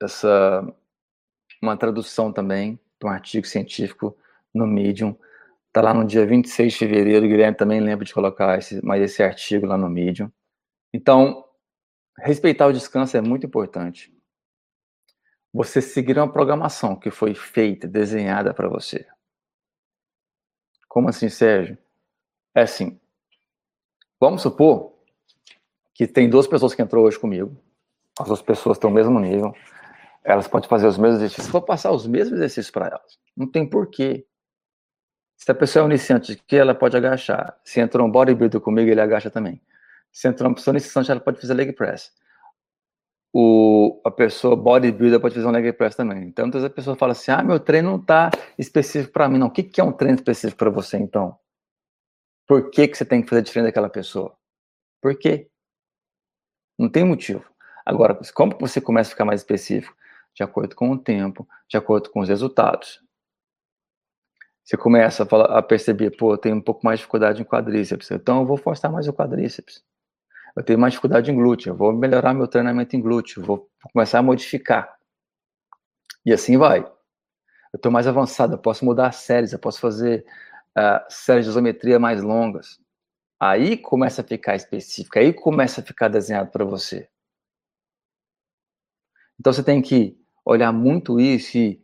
essa 0.01 0.63
uma 1.63 1.77
tradução 1.77 2.33
também 2.33 2.79
de 3.01 3.07
um 3.07 3.11
artigo 3.11 3.47
científico 3.47 4.17
no 4.55 4.67
Medium. 4.67 5.17
Está 5.69 5.83
lá 5.83 5.93
no 5.93 6.05
dia 6.05 6.27
26 6.27 6.73
de 6.73 6.79
fevereiro. 6.79 7.27
O 7.27 7.29
Guilherme 7.29 7.57
também 7.57 7.81
lembra 7.81 8.05
de 8.05 8.15
colocar 8.15 8.59
esse, 8.59 8.85
mais 8.85 9.03
esse 9.03 9.23
artigo 9.23 9.67
lá 9.67 9.77
no 9.77 9.91
Medium. 9.91 10.31
Então, 10.93 11.45
respeitar 12.19 12.67
o 12.67 12.73
descanso 12.73 13.17
é 13.17 13.21
muito 13.21 13.47
importante. 13.47 14.15
Você 15.53 15.81
seguir 15.81 16.19
uma 16.19 16.31
programação 16.31 16.97
que 16.97 17.11
foi 17.11 17.35
feita, 17.35 17.87
desenhada 17.87 18.53
para 18.53 18.69
você. 18.69 19.07
Como 20.89 21.09
assim, 21.09 21.29
Sérgio? 21.29 21.77
É 22.55 22.63
assim. 22.63 22.99
Vamos 24.19 24.43
supor 24.43 24.95
que 25.93 26.07
tem 26.07 26.29
duas 26.29 26.47
pessoas 26.47 26.75
que 26.75 26.81
entrou 26.81 27.05
hoje 27.05 27.19
comigo. 27.19 27.55
As 28.19 28.27
duas 28.27 28.41
pessoas 28.41 28.77
estão 28.77 28.89
no 28.89 28.97
mesmo 28.97 29.21
nível. 29.21 29.55
Elas 30.27 30.49
podem 30.49 30.69
fazer 30.69 30.89
os 30.89 30.99
mesmos 30.99 31.21
exercícios. 31.21 31.47
Vou 31.47 31.63
passar 31.63 31.93
os 31.93 32.05
mesmos 32.05 32.35
exercícios 32.39 32.71
para 32.71 32.89
elas. 32.89 33.17
Não 33.37 33.49
tem 33.49 33.65
porquê. 33.65 34.27
Se 35.37 35.49
a 35.53 35.55
pessoa 35.55 35.85
é 35.85 35.87
iniciante, 35.87 36.35
que 36.49 36.57
ela 36.57 36.75
pode 36.75 36.97
agachar. 36.97 37.57
Se 37.63 37.79
entrou 37.79 38.05
um 38.05 38.11
bodybuilder 38.11 38.61
comigo, 38.61 38.91
ele 38.91 39.01
agacha 39.01 39.31
também. 39.31 39.63
Se 40.11 40.27
entrou 40.27 40.49
uma 40.49 40.57
pessoa 40.57 40.73
iniciante, 40.73 41.13
ela 41.13 41.21
pode 41.21 41.41
fazer 41.41 41.55
leg 41.55 41.73
press. 41.73 42.13
O, 43.33 44.01
a 44.05 44.11
pessoa 44.11 44.57
bodybuilder 44.57 45.21
pode 45.21 45.37
fazer 45.37 45.47
um 45.47 45.53
leg 45.53 45.73
press 45.75 45.95
também. 45.95 46.25
Então, 46.25 46.47
às 46.47 46.55
vezes 46.55 46.67
a 46.67 46.71
pessoa 46.71 46.97
fala 46.97 47.13
assim: 47.13 47.31
ah, 47.31 47.45
meu 47.45 47.61
treino 47.61 47.91
não 47.91 48.01
está 48.01 48.31
específico 48.59 49.13
para 49.13 49.29
mim. 49.29 49.39
Não, 49.39 49.47
o 49.47 49.51
que, 49.51 49.63
que 49.63 49.81
é 49.81 49.85
um 49.85 49.93
treino 49.93 50.17
específico 50.17 50.59
para 50.59 50.71
você, 50.71 50.97
então? 50.97 51.39
Por 52.49 52.69
que, 52.71 52.89
que 52.89 52.97
você 52.97 53.05
tem 53.05 53.23
que 53.23 53.29
fazer 53.29 53.43
diferente 53.43 53.67
daquela 53.67 53.89
pessoa? 53.89 54.37
Por 55.01 55.17
quê? 55.17 55.49
Não 56.77 56.89
tem 56.89 57.05
motivo. 57.05 57.45
Agora, 57.85 58.19
como 58.35 58.57
você 58.59 58.81
começa 58.81 59.11
a 59.11 59.13
ficar 59.13 59.25
mais 59.25 59.41
específico? 59.41 59.96
De 60.37 60.43
acordo 60.43 60.77
com 60.77 60.91
o 60.91 60.99
tempo, 60.99 61.49
de 61.67 61.79
acordo 61.79 62.11
com 62.11 62.21
os 62.21 62.29
resultados. 62.29 63.03
Você 64.63 64.77
começa 64.77 65.23
a, 65.23 65.27
falar, 65.27 65.57
a 65.57 65.63
perceber, 65.63 66.11
pô, 66.11 66.35
eu 66.35 66.39
tenho 66.39 66.57
um 66.57 66.61
pouco 66.61 66.85
mais 66.85 66.99
de 66.99 67.03
dificuldade 67.03 67.41
em 67.41 67.45
quadríceps, 67.45 68.11
então 68.11 68.41
eu 68.41 68.47
vou 68.47 68.57
forçar 68.57 68.93
mais 68.93 69.09
o 69.09 69.13
quadríceps. 69.13 69.83
Eu 70.55 70.63
tenho 70.63 70.79
mais 70.79 70.93
dificuldade 70.93 71.31
em 71.31 71.35
glúteo, 71.35 71.71
eu 71.71 71.77
vou 71.77 71.93
melhorar 71.93 72.35
meu 72.35 72.49
treinamento 72.49 72.97
em 72.97 73.01
glúteo, 73.01 73.43
vou 73.43 73.71
começar 73.93 74.19
a 74.19 74.23
modificar. 74.23 74.97
E 76.25 76.33
assim 76.33 76.59
vai. 76.59 76.81
Eu 76.81 77.77
estou 77.77 77.93
mais 77.93 78.07
avançado, 78.07 78.55
eu 78.55 78.59
posso 78.59 78.85
mudar 78.85 79.09
as 79.09 79.17
séries, 79.17 79.53
eu 79.53 79.59
posso 79.59 79.81
fazer 79.81 80.27
uh, 80.77 81.01
séries 81.09 81.45
de 81.45 81.51
isometria 81.51 81.99
mais 81.99 82.23
longas. 82.23 82.81
Aí 83.39 83.77
começa 83.77 84.23
a 84.23 84.25
ficar 84.25 84.57
específico, 84.57 85.19
aí 85.19 85.33
começa 85.33 85.81
a 85.81 85.85
ficar 85.85 86.09
desenhado 86.09 86.51
para 86.51 86.65
você. 86.65 87.09
Então 89.39 89.53
você 89.53 89.63
tem 89.63 89.81
que 89.81 90.19
olhar 90.47 90.73
muito 90.73 91.19
isso 91.19 91.59
e 91.59 91.83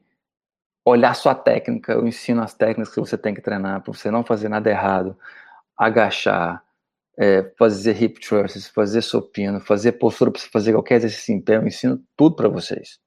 olhar 0.85 1.14
sua 1.14 1.35
técnica. 1.35 1.92
Eu 1.92 2.07
ensino 2.07 2.40
as 2.40 2.55
técnicas 2.55 2.94
que 2.94 3.01
você 3.01 3.18
tem 3.18 3.35
que 3.35 3.40
treinar 3.40 3.83
para 3.83 3.92
você 3.92 4.11
não 4.11 4.25
fazer 4.25 4.48
nada 4.48 4.70
errado. 4.70 5.18
Agachar, 5.77 6.62
é, 7.18 7.42
fazer 7.59 8.01
hip 8.01 8.20
thrusts, 8.20 8.68
fazer 8.68 9.03
supino, 9.03 9.61
fazer 9.61 9.92
postura 9.92 10.31
para 10.31 10.40
fazer 10.40 10.72
qualquer 10.72 10.96
exercício 10.96 11.35
em 11.35 11.40
pé. 11.40 11.57
Eu 11.57 11.66
ensino 11.66 12.01
tudo 12.16 12.37
para 12.37 12.48
vocês. 12.48 13.01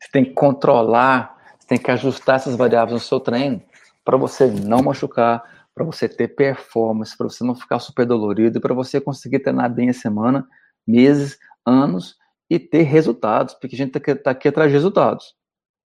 Você 0.00 0.10
tem 0.12 0.24
que 0.24 0.32
controlar, 0.32 1.36
você 1.58 1.66
tem 1.66 1.78
que 1.78 1.90
ajustar 1.90 2.36
essas 2.36 2.54
variáveis 2.54 2.94
no 2.94 3.00
seu 3.00 3.20
treino 3.20 3.60
para 4.04 4.16
você 4.16 4.46
não 4.46 4.82
machucar, 4.82 5.66
para 5.72 5.84
você 5.84 6.08
ter 6.08 6.28
performance, 6.28 7.16
para 7.16 7.28
você 7.28 7.44
não 7.44 7.54
ficar 7.54 7.78
super 7.78 8.04
dolorido, 8.04 8.60
para 8.60 8.74
você 8.74 9.00
conseguir 9.00 9.40
treinar 9.40 9.72
bem 9.72 9.90
a 9.90 9.94
semana, 9.94 10.46
meses, 10.86 11.38
anos 11.64 12.16
e 12.52 12.58
ter 12.58 12.82
resultados, 12.82 13.54
porque 13.54 13.74
a 13.74 13.78
gente 13.78 13.96
está 13.96 13.98
aqui, 13.98 14.14
tá 14.14 14.30
aqui 14.30 14.46
atrás 14.46 14.70
de 14.70 14.76
resultados. 14.76 15.34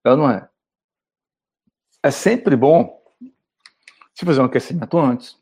É 0.05 0.11
ou 0.11 0.17
não 0.17 0.29
é? 0.29 0.49
É 2.03 2.11
sempre 2.11 2.57
bom 2.57 3.01
se 4.13 4.27
fazer 4.27 4.41
um 4.41 4.47
aquecimento 4.47 4.99
antes 4.99 5.39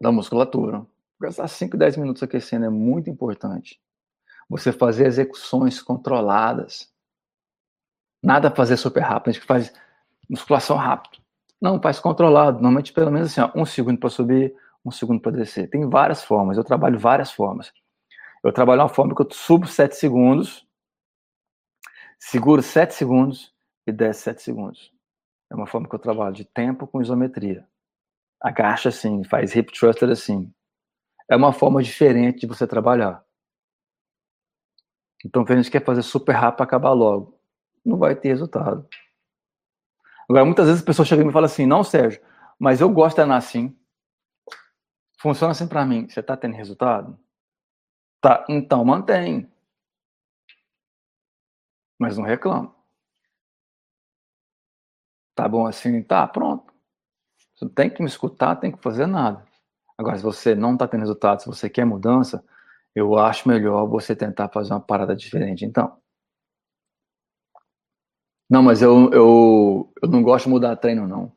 da 0.00 0.10
musculatura. 0.10 0.86
Gastar 1.20 1.46
5, 1.46 1.76
10 1.76 1.98
minutos 1.98 2.22
aquecendo 2.22 2.64
é 2.64 2.70
muito 2.70 3.10
importante. 3.10 3.78
Você 4.48 4.72
fazer 4.72 5.04
execuções 5.04 5.82
controladas. 5.82 6.90
Nada 8.22 8.50
fazer 8.50 8.78
super 8.78 9.02
rápido, 9.02 9.28
a 9.28 9.32
gente 9.32 9.44
faz 9.44 9.74
musculação 10.26 10.78
rápido. 10.78 11.22
Não, 11.60 11.78
faz 11.82 12.00
controlado. 12.00 12.62
Normalmente, 12.62 12.94
pelo 12.94 13.10
menos 13.10 13.30
assim, 13.30 13.42
ó, 13.42 13.50
um 13.54 13.66
segundo 13.66 13.98
para 13.98 14.08
subir, 14.08 14.56
um 14.82 14.90
segundo 14.90 15.20
para 15.20 15.32
descer. 15.32 15.68
Tem 15.68 15.86
várias 15.86 16.24
formas, 16.24 16.56
eu 16.56 16.64
trabalho 16.64 16.98
várias 16.98 17.30
formas. 17.30 17.70
Eu 18.44 18.52
trabalho 18.52 18.82
uma 18.82 18.90
forma 18.90 19.14
que 19.14 19.22
eu 19.22 19.28
subo 19.32 19.66
7 19.66 19.96
segundos, 19.96 20.68
seguro 22.18 22.62
7 22.62 22.92
segundos 22.92 23.54
e 23.86 23.92
desce 23.92 24.20
7 24.24 24.42
segundos. 24.42 24.92
É 25.50 25.54
uma 25.54 25.66
forma 25.66 25.88
que 25.88 25.94
eu 25.94 25.98
trabalho 25.98 26.34
de 26.34 26.44
tempo 26.44 26.86
com 26.86 27.00
isometria. 27.00 27.66
Agacha 28.42 28.90
assim, 28.90 29.24
faz 29.24 29.56
hip 29.56 29.72
thruster 29.72 30.10
assim. 30.10 30.52
É 31.26 31.34
uma 31.34 31.54
forma 31.54 31.82
diferente 31.82 32.40
de 32.40 32.46
você 32.46 32.66
trabalhar. 32.66 33.24
Então, 35.24 35.42
a 35.48 35.56
gente 35.56 35.70
quer 35.70 35.82
fazer 35.82 36.02
super 36.02 36.32
rápido 36.32 36.58
para 36.58 36.66
acabar 36.66 36.92
logo. 36.92 37.40
Não 37.82 37.96
vai 37.96 38.14
ter 38.14 38.28
resultado. 38.28 38.86
Agora, 40.28 40.44
muitas 40.44 40.66
vezes 40.66 40.82
a 40.82 40.84
pessoa 40.84 41.06
chega 41.06 41.22
e 41.22 41.24
me 41.24 41.32
fala 41.32 41.46
assim: 41.46 41.64
não, 41.64 41.82
Sérgio, 41.82 42.20
mas 42.58 42.82
eu 42.82 42.90
gosto 42.90 43.10
de 43.10 43.16
treinar 43.16 43.38
assim. 43.38 43.74
Funciona 45.18 45.52
assim 45.52 45.66
para 45.66 45.86
mim. 45.86 46.06
Você 46.06 46.20
está 46.20 46.36
tendo 46.36 46.54
resultado? 46.54 47.18
Tá, 48.24 48.44
então 48.48 48.84
mantém. 48.84 49.48
Mas 51.98 52.16
não 52.16 52.24
reclama. 52.24 52.72
Tá 55.34 55.48
bom 55.48 55.66
assim? 55.66 56.02
Tá, 56.02 56.26
pronto. 56.26 56.72
Você 57.56 57.68
tem 57.70 57.90
que 57.90 58.02
me 58.02 58.08
escutar, 58.08 58.56
tem 58.56 58.72
que 58.72 58.82
fazer 58.82 59.06
nada. 59.06 59.44
Agora, 59.98 60.16
se 60.18 60.24
você 60.24 60.54
não 60.54 60.74
está 60.74 60.88
tendo 60.88 61.02
resultado, 61.02 61.40
se 61.42 61.46
você 61.48 61.70
quer 61.70 61.86
mudança, 61.86 62.44
eu 62.94 63.18
acho 63.18 63.48
melhor 63.48 63.86
você 63.88 64.16
tentar 64.16 64.48
fazer 64.50 64.72
uma 64.74 64.80
parada 64.80 65.16
diferente, 65.16 65.64
então. 65.64 65.96
Não, 68.48 68.62
mas 68.62 68.80
eu, 68.82 69.10
eu, 69.12 69.92
eu 70.02 70.08
não 70.08 70.22
gosto 70.22 70.44
de 70.46 70.50
mudar 70.50 70.76
treino, 70.76 71.06
não. 71.06 71.30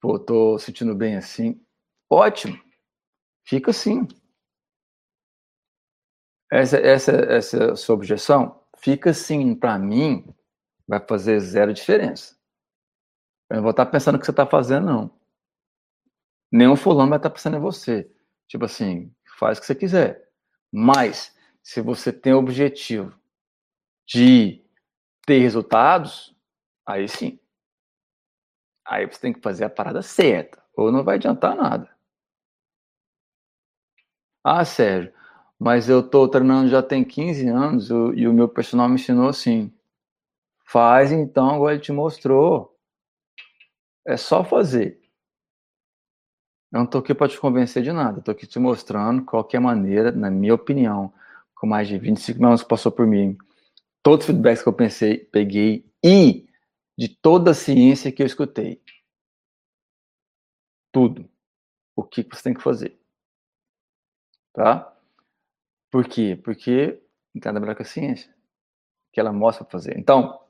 Pô, 0.00 0.18
tô 0.18 0.58
sentindo 0.58 0.94
bem 0.94 1.16
assim. 1.16 1.60
Ótimo. 2.10 2.58
Fica 3.46 3.70
assim. 3.72 4.06
Essa, 6.50 6.76
essa, 6.78 7.12
essa 7.12 7.76
sua 7.76 7.94
objeção, 7.94 8.60
fica 8.78 9.10
assim, 9.10 9.54
para 9.54 9.78
mim, 9.78 10.24
vai 10.86 11.00
fazer 11.00 11.40
zero 11.40 11.74
diferença. 11.74 12.36
Eu 13.50 13.56
não 13.56 13.62
vou 13.62 13.70
estar 13.70 13.86
pensando 13.86 14.16
o 14.16 14.18
que 14.18 14.24
você 14.24 14.30
está 14.30 14.46
fazendo, 14.46 14.86
não. 14.86 15.10
Nenhum 16.50 16.76
fulano 16.76 17.10
vai 17.10 17.18
estar 17.18 17.30
pensando 17.30 17.56
em 17.56 17.60
você. 17.60 18.10
Tipo 18.46 18.64
assim, 18.64 19.12
faz 19.38 19.58
o 19.58 19.60
que 19.60 19.66
você 19.66 19.74
quiser. 19.74 20.28
Mas, 20.72 21.36
se 21.62 21.80
você 21.80 22.12
tem 22.12 22.32
o 22.32 22.38
objetivo 22.38 23.18
de 24.06 24.64
ter 25.26 25.38
resultados, 25.38 26.36
aí 26.86 27.08
sim. 27.08 27.40
Aí 28.84 29.04
você 29.04 29.20
tem 29.20 29.32
que 29.32 29.40
fazer 29.40 29.64
a 29.64 29.70
parada 29.70 30.00
certa, 30.00 30.62
ou 30.76 30.92
não 30.92 31.02
vai 31.02 31.16
adiantar 31.16 31.56
nada. 31.56 31.90
Ah, 34.44 34.64
Sérgio, 34.64 35.12
mas 35.58 35.88
eu 35.88 36.02
tô 36.02 36.28
treinando 36.28 36.68
já 36.68 36.82
tem 36.82 37.04
15 37.04 37.48
anos 37.48 37.88
e 37.90 38.26
o 38.26 38.32
meu 38.32 38.48
personal 38.48 38.88
me 38.88 38.96
ensinou 38.96 39.28
assim. 39.28 39.72
Faz 40.64 41.12
então, 41.12 41.50
agora 41.50 41.74
ele 41.74 41.82
te 41.82 41.92
mostrou. 41.92 42.76
É 44.06 44.16
só 44.16 44.44
fazer. 44.44 45.00
Eu 46.72 46.78
não 46.78 46.84
estou 46.84 47.00
aqui 47.00 47.14
para 47.14 47.28
te 47.28 47.38
convencer 47.38 47.82
de 47.82 47.92
nada. 47.92 48.18
Estou 48.18 48.32
aqui 48.32 48.46
te 48.46 48.58
mostrando 48.58 49.24
qualquer 49.24 49.60
maneira, 49.60 50.12
na 50.12 50.30
minha 50.30 50.54
opinião, 50.54 51.12
com 51.54 51.66
mais 51.66 51.88
de 51.88 51.98
25 51.98 52.44
anos 52.44 52.62
que 52.62 52.68
passou 52.68 52.92
por 52.92 53.06
mim, 53.06 53.36
todos 54.02 54.24
os 54.24 54.26
feedbacks 54.26 54.62
que 54.62 54.68
eu 54.68 54.72
pensei, 54.72 55.18
peguei 55.18 55.90
e 56.04 56.46
de 56.98 57.08
toda 57.08 57.50
a 57.52 57.54
ciência 57.54 58.12
que 58.12 58.22
eu 58.22 58.26
escutei. 58.26 58.82
Tudo. 60.92 61.28
O 61.94 62.02
que 62.04 62.22
você 62.22 62.42
tem 62.42 62.54
que 62.54 62.62
fazer. 62.62 62.98
Tá? 64.52 64.95
Por 65.90 66.06
quê? 66.06 66.40
Porque 66.42 67.00
nada 67.44 67.60
melhor 67.60 67.74
que 67.74 67.82
a 67.82 67.86
ciência. 67.86 68.32
Que 69.12 69.20
ela 69.20 69.32
mostra 69.32 69.64
para 69.64 69.72
fazer. 69.72 69.98
Então, 69.98 70.40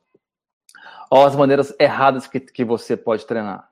ó, 1.11 1.27
as 1.27 1.37
maneiras 1.37 1.75
erradas 1.79 2.27
que, 2.27 2.41
que 2.41 2.65
você 2.65 2.97
pode 2.97 3.27
treinar. 3.27 3.71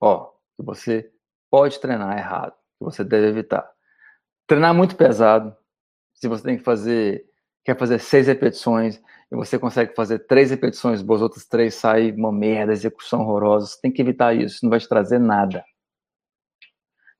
Ó, 0.00 0.32
que 0.56 0.62
você 0.64 1.10
pode 1.50 1.78
treinar 1.80 2.16
errado, 2.16 2.52
que 2.78 2.84
você 2.84 3.04
deve 3.04 3.28
evitar. 3.28 3.70
Treinar 4.46 4.74
muito 4.74 4.96
pesado, 4.96 5.56
se 6.14 6.28
você 6.28 6.42
tem 6.42 6.56
que 6.58 6.64
fazer, 6.64 7.24
quer 7.64 7.78
fazer 7.78 7.98
seis 7.98 8.26
repetições 8.26 9.00
e 9.30 9.36
você 9.36 9.58
consegue 9.58 9.94
fazer 9.94 10.20
três 10.20 10.50
repetições, 10.50 11.00
boas 11.00 11.22
outras 11.22 11.46
três 11.46 11.74
saem 11.74 12.12
uma 12.12 12.32
merda, 12.32 12.72
execução 12.72 13.20
horrorosa, 13.20 13.66
você 13.66 13.80
tem 13.80 13.92
que 13.92 14.02
evitar 14.02 14.34
isso, 14.34 14.60
não 14.62 14.70
vai 14.70 14.80
te 14.80 14.88
trazer 14.88 15.18
nada. 15.18 15.64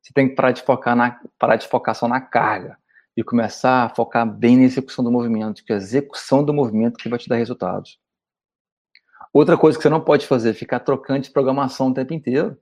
Você 0.03 0.13
tem 0.13 0.29
que 0.29 0.35
parar 0.35 0.53
de 0.53 0.63
focar 0.63 0.97
na, 0.97 1.21
parar 1.39 1.57
de 1.57 1.69
focar 1.69 1.95
só 1.95 2.09
na 2.09 2.21
carga 2.21 2.77
e 3.17 3.23
começar 3.23 3.85
a 3.85 3.89
focar 3.89 4.27
bem 4.27 4.57
na 4.57 4.65
execução 4.65 5.05
do 5.05 5.13
movimento, 5.13 5.65
que 5.65 5.73
é 5.73 5.77
a 5.77 5.79
execução 5.79 6.45
do 6.45 6.53
movimento 6.53 6.97
que 6.97 7.09
vai 7.09 7.19
te 7.19 7.29
dar 7.29 7.37
resultados. 7.37 7.99
Outra 9.33 9.57
coisa 9.57 9.79
que 9.79 9.83
você 9.83 9.89
não 9.89 10.01
pode 10.01 10.27
fazer 10.27 10.51
é 10.51 10.55
ficar 10.55 10.81
trocando 10.81 11.21
de 11.21 11.31
programação 11.31 11.89
o 11.89 11.95
tempo 11.95 12.13
inteiro. 12.13 12.57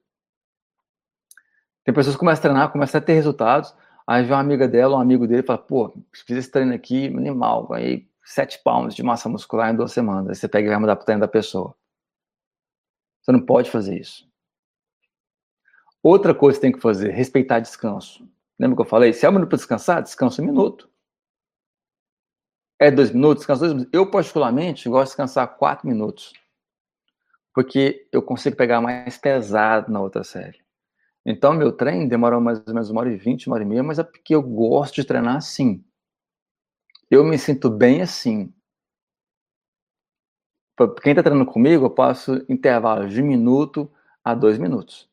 Tem 1.84 1.94
pessoas 1.94 2.14
que 2.14 2.20
começam 2.20 2.40
a 2.40 2.42
treinar, 2.42 2.72
começam 2.72 2.98
a 2.98 3.02
ter 3.02 3.14
resultados, 3.14 3.74
aí 4.06 4.22
vem 4.22 4.32
uma 4.32 4.40
amiga 4.40 4.68
dela, 4.68 4.96
um 4.96 5.00
amigo 5.00 5.26
dele, 5.26 5.42
fala, 5.42 5.58
pô, 5.58 5.92
fiz 6.12 6.36
esse 6.36 6.50
treino 6.50 6.74
aqui, 6.74 7.06
animal, 7.06 7.66
ganhei 7.66 8.08
7 8.24 8.62
pounds 8.62 8.94
de 8.94 9.02
massa 9.02 9.28
muscular 9.28 9.72
em 9.72 9.76
duas 9.76 9.92
semanas. 9.92 10.28
Aí 10.28 10.34
você 10.34 10.48
pega 10.48 10.66
e 10.66 10.70
vai 10.70 10.78
mudar 10.78 10.96
para 10.96 11.02
o 11.02 11.06
treino 11.06 11.20
da 11.20 11.28
pessoa. 11.28 11.74
Você 13.20 13.32
não 13.32 13.40
pode 13.40 13.70
fazer 13.70 13.98
isso. 13.98 14.28
Outra 16.02 16.34
coisa 16.34 16.58
que 16.58 16.60
você 16.60 16.68
tem 16.68 16.72
que 16.72 16.80
fazer, 16.80 17.10
respeitar 17.10 17.60
descanso. 17.60 18.26
Lembra 18.60 18.76
que 18.76 18.82
eu 18.82 18.86
falei? 18.86 19.14
Se 19.14 19.24
é 19.24 19.28
um 19.30 19.32
minuto 19.32 19.48
para 19.48 19.56
descansar, 19.56 20.02
descansa 20.02 20.42
um 20.42 20.44
minuto. 20.44 20.90
É 22.78 22.90
dois 22.90 23.10
minutos, 23.10 23.38
descansa 23.38 23.60
dois 23.60 23.72
minutos. 23.72 23.90
Eu, 23.90 24.10
particularmente, 24.10 24.86
gosto 24.86 25.04
de 25.04 25.08
descansar 25.08 25.56
quatro 25.56 25.88
minutos. 25.88 26.34
Porque 27.54 28.06
eu 28.12 28.22
consigo 28.22 28.56
pegar 28.56 28.82
mais 28.82 29.16
pesado 29.16 29.90
na 29.90 29.98
outra 29.98 30.22
série. 30.22 30.62
Então, 31.24 31.54
meu 31.54 31.72
treino 31.72 32.06
demora 32.06 32.38
mais 32.38 32.58
ou 32.66 32.74
menos 32.74 32.90
uma 32.90 33.00
hora 33.00 33.10
e 33.10 33.16
vinte, 33.16 33.46
uma 33.46 33.56
hora 33.56 33.64
e 33.64 33.66
meia, 33.66 33.82
mas 33.82 33.98
é 33.98 34.02
porque 34.04 34.34
eu 34.34 34.42
gosto 34.42 34.96
de 34.96 35.04
treinar 35.06 35.36
assim. 35.36 35.82
Eu 37.10 37.24
me 37.24 37.38
sinto 37.38 37.70
bem 37.70 38.02
assim. 38.02 38.52
Quem 41.02 41.12
está 41.12 41.22
treinando 41.22 41.50
comigo, 41.50 41.86
eu 41.86 41.90
passo 41.90 42.44
intervalos 42.46 43.10
de 43.10 43.22
minuto 43.22 43.90
a 44.22 44.34
dois 44.34 44.58
minutos. 44.58 45.10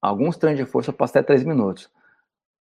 Alguns 0.00 0.38
treinos 0.38 0.64
de 0.64 0.70
força 0.70 0.88
eu 0.90 0.94
passo 0.94 1.18
até 1.18 1.22
três 1.22 1.44
minutos. 1.44 1.90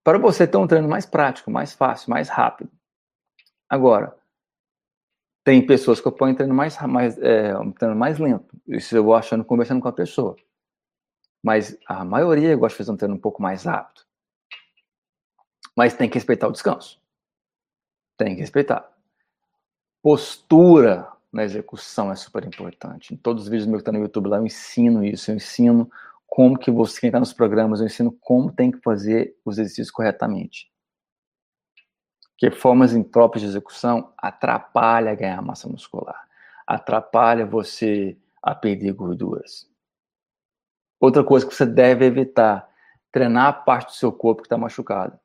Para 0.07 0.19
você 0.19 0.47
ter 0.47 0.57
um 0.57 0.69
treino 0.69 0.89
mais 0.89 1.05
prático, 1.05 1.51
mais 1.51 1.73
fácil, 1.73 2.11
mais 2.11 2.29
rápido. 2.29 2.71
Agora, 3.69 4.17
tem 5.43 5.67
pessoas 5.67 6.01
que 6.01 6.07
eu 6.07 6.13
ponho 6.13 6.37
treino 6.37 6.55
mais, 6.55 6.81
mais, 6.83 7.19
é, 7.19 7.59
um 7.59 7.73
treino 7.73 7.97
mais 7.97 8.17
lento. 8.17 8.57
Isso 8.69 8.97
eu 8.97 9.03
vou 9.03 9.17
achando 9.17 9.45
conversando 9.45 9.81
com 9.81 9.89
a 9.89 9.93
pessoa. 9.93 10.37
Mas 11.43 11.77
a 11.89 12.05
maioria 12.05 12.55
gosta 12.55 12.75
de 12.75 12.79
fazer 12.79 12.93
um 12.93 12.97
treino 12.97 13.17
um 13.17 13.21
pouco 13.21 13.43
mais 13.43 13.65
rápido. 13.65 14.03
Mas 15.77 15.95
tem 15.95 16.09
que 16.09 16.15
respeitar 16.15 16.47
o 16.47 16.53
descanso. 16.53 17.03
Tem 18.17 18.37
que 18.37 18.43
respeitar. 18.43 18.89
Postura 20.01 21.11
na 21.33 21.43
execução 21.43 22.13
é 22.13 22.15
super 22.15 22.45
importante. 22.47 23.13
Em 23.13 23.17
todos 23.17 23.43
os 23.43 23.49
vídeos 23.49 23.67
meus 23.67 23.83
que 23.83 23.89
estão 23.89 23.95
no 23.95 24.07
YouTube 24.07 24.29
lá, 24.29 24.37
eu 24.37 24.47
ensino 24.47 25.03
isso. 25.03 25.33
Eu 25.33 25.35
ensino 25.35 25.91
como 26.27 26.59
que 26.59 26.71
você, 26.71 27.01
quem 27.01 27.09
está 27.09 27.19
nos 27.19 27.33
programas, 27.33 27.81
eu 27.81 27.87
ensino 27.87 28.13
como 28.21 28.53
tem 28.53 28.71
que 28.71 28.81
fazer 28.81 29.37
os 29.45 29.59
exercícios 29.59 29.91
corretamente. 29.91 30.71
Porque 32.31 32.55
formas 32.55 32.93
impróprias 32.93 33.43
de 33.43 33.49
execução 33.49 34.13
atrapalha 34.19 35.15
ganhar 35.15 35.41
massa 35.41 35.69
muscular. 35.69 36.27
Atrapalha 36.67 37.47
você 37.47 38.19
a 38.43 38.55
perder 38.55 38.93
gorduras. 38.93 39.71
Outra 41.01 41.25
coisa 41.25 41.47
que 41.47 41.55
você 41.55 41.65
deve 41.65 42.05
evitar, 42.05 42.69
treinar 43.11 43.47
a 43.47 43.53
parte 43.53 43.87
do 43.87 43.93
seu 43.93 44.13
corpo 44.13 44.43
que 44.43 44.47
está 44.47 44.59
machucada. 44.59 45.19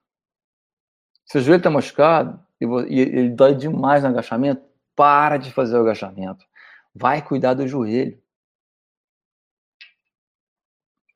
Se 1.25 1.37
o 1.37 1.41
joelho 1.41 1.59
está 1.59 1.69
machucado 1.69 2.39
e 2.59 2.99
ele 2.99 3.29
dói 3.29 3.55
demais 3.55 4.03
no 4.03 4.09
agachamento, 4.09 4.63
para 4.95 5.37
de 5.37 5.51
fazer 5.51 5.77
o 5.77 5.81
agachamento. 5.81 6.45
Vai 6.93 7.21
cuidar 7.21 7.53
do 7.53 7.67
joelho. 7.67 8.20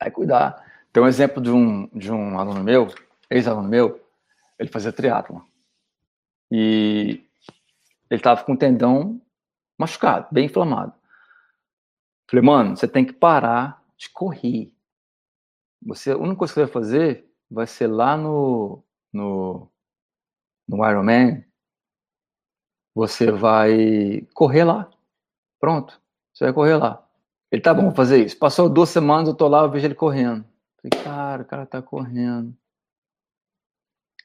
Vai 0.00 0.10
cuidar. 0.10 0.64
Tem 0.92 1.02
um 1.02 1.06
exemplo 1.06 1.42
de 1.42 1.50
um, 1.50 1.86
de 1.88 2.10
um 2.10 2.38
aluno 2.38 2.62
meu, 2.62 2.88
ex-aluno 3.30 3.68
meu, 3.68 4.04
ele 4.58 4.70
fazia 4.70 4.92
triatlon. 4.92 5.40
E 6.50 7.22
ele 8.10 8.20
estava 8.20 8.44
com 8.44 8.52
o 8.52 8.56
tendão 8.56 9.20
machucado, 9.78 10.28
bem 10.30 10.46
inflamado. 10.46 10.94
Falei, 12.28 12.44
mano, 12.44 12.76
você 12.76 12.88
tem 12.88 13.04
que 13.04 13.12
parar 13.12 13.82
de 13.96 14.10
correr. 14.10 14.72
Você, 15.82 16.12
a 16.12 16.16
única 16.16 16.36
coisa 16.36 16.52
que 16.52 16.60
você 16.60 16.64
vai 16.64 16.72
fazer 16.72 17.30
vai 17.50 17.66
ser 17.66 17.86
lá 17.86 18.16
no, 18.16 18.82
no, 19.12 19.70
no 20.68 20.88
Ironman, 20.88 21.44
você 22.94 23.30
vai 23.30 24.26
correr 24.34 24.64
lá. 24.64 24.90
Pronto, 25.60 26.00
você 26.32 26.44
vai 26.44 26.52
correr 26.52 26.76
lá. 26.76 27.05
Ele 27.50 27.62
tá 27.62 27.72
bom, 27.72 27.82
vou 27.82 27.94
fazer 27.94 28.24
isso. 28.24 28.38
Passou 28.38 28.68
duas 28.68 28.88
semanas, 28.90 29.28
eu 29.28 29.34
tô 29.34 29.48
lá, 29.48 29.62
eu 29.62 29.70
vejo 29.70 29.86
ele 29.86 29.94
correndo. 29.94 30.44
Falei, 30.76 31.04
cara, 31.04 31.42
o 31.42 31.46
cara 31.46 31.66
tá 31.66 31.80
correndo. 31.80 32.56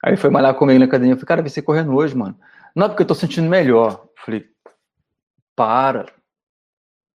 Aí 0.03 0.17
foi 0.17 0.29
malhar 0.29 0.55
comigo 0.55 0.79
na 0.79 0.85
academia. 0.85 1.15
Falei, 1.15 1.27
cara, 1.27 1.41
você 1.41 1.61
correndo 1.61 1.93
hoje, 1.93 2.15
mano. 2.15 2.37
Não, 2.75 2.89
porque 2.89 3.03
eu 3.03 3.07
tô 3.07 3.13
sentindo 3.13 3.49
melhor. 3.49 4.07
Falei, 4.17 4.49
para. 5.55 6.11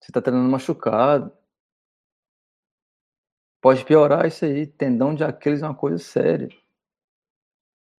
Você 0.01 0.12
tá 0.12 0.23
treinando 0.23 0.49
machucado. 0.49 1.33
Pode 3.61 3.85
piorar 3.85 4.27
isso 4.27 4.45
aí. 4.45 4.66
Tendão 4.66 5.14
de 5.14 5.25
Aquiles 5.25 5.62
é 5.62 5.66
uma 5.66 5.75
coisa 5.75 5.99
séria. 5.99 6.49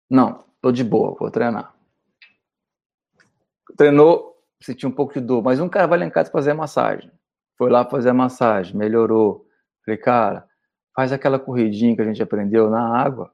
Não, 0.10 0.46
tô 0.62 0.72
de 0.72 0.84
boa, 0.84 1.16
vou 1.20 1.30
treinar. 1.30 1.76
Treinou, 3.76 4.42
senti 4.62 4.88
um 4.88 4.92
pouco 4.92 5.14
de 5.14 5.20
dor, 5.20 5.44
mas 5.44 5.60
um 5.60 5.68
cara 5.68 5.86
vai 5.86 6.00
lá 6.00 6.06
em 6.06 6.10
casa 6.10 6.32
fazer 6.32 6.54
massagem. 6.54 7.12
Foi 7.58 7.70
lá 7.70 7.86
fazer 7.86 8.10
a 8.10 8.14
massagem, 8.14 8.76
melhorou. 8.76 9.46
Falei, 9.84 9.98
cara, 9.98 10.48
faz 10.96 11.12
aquela 11.12 11.40
corridinha 11.40 11.96
que 11.96 12.02
a 12.02 12.06
gente 12.06 12.22
aprendeu 12.22 12.70
na 12.70 12.98
água. 12.98 13.32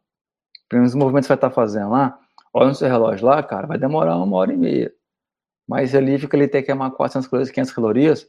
Primeiros 0.70 0.96
movimentos 0.96 1.28
que 1.28 1.34
você 1.34 1.34
vai 1.34 1.38
estar 1.38 1.50
tá 1.50 1.56
fazendo 1.56 1.92
lá, 1.92 2.20
olha 2.54 2.70
no 2.70 2.76
seu 2.76 2.88
relógio 2.88 3.26
lá, 3.26 3.44
cara, 3.44 3.68
vai 3.68 3.78
demorar 3.78 4.18
uma 4.18 4.38
hora 4.38 4.54
e 4.54 4.58
meia. 4.58 4.94
Mas 5.68 5.96
ali 5.96 6.18
fica 6.18 6.38
ali, 6.38 6.48
que 6.48 6.62
queimar 6.62 6.92
400 6.92 7.28
calorias, 7.28 7.52
500 7.52 7.74
calorias 7.74 8.24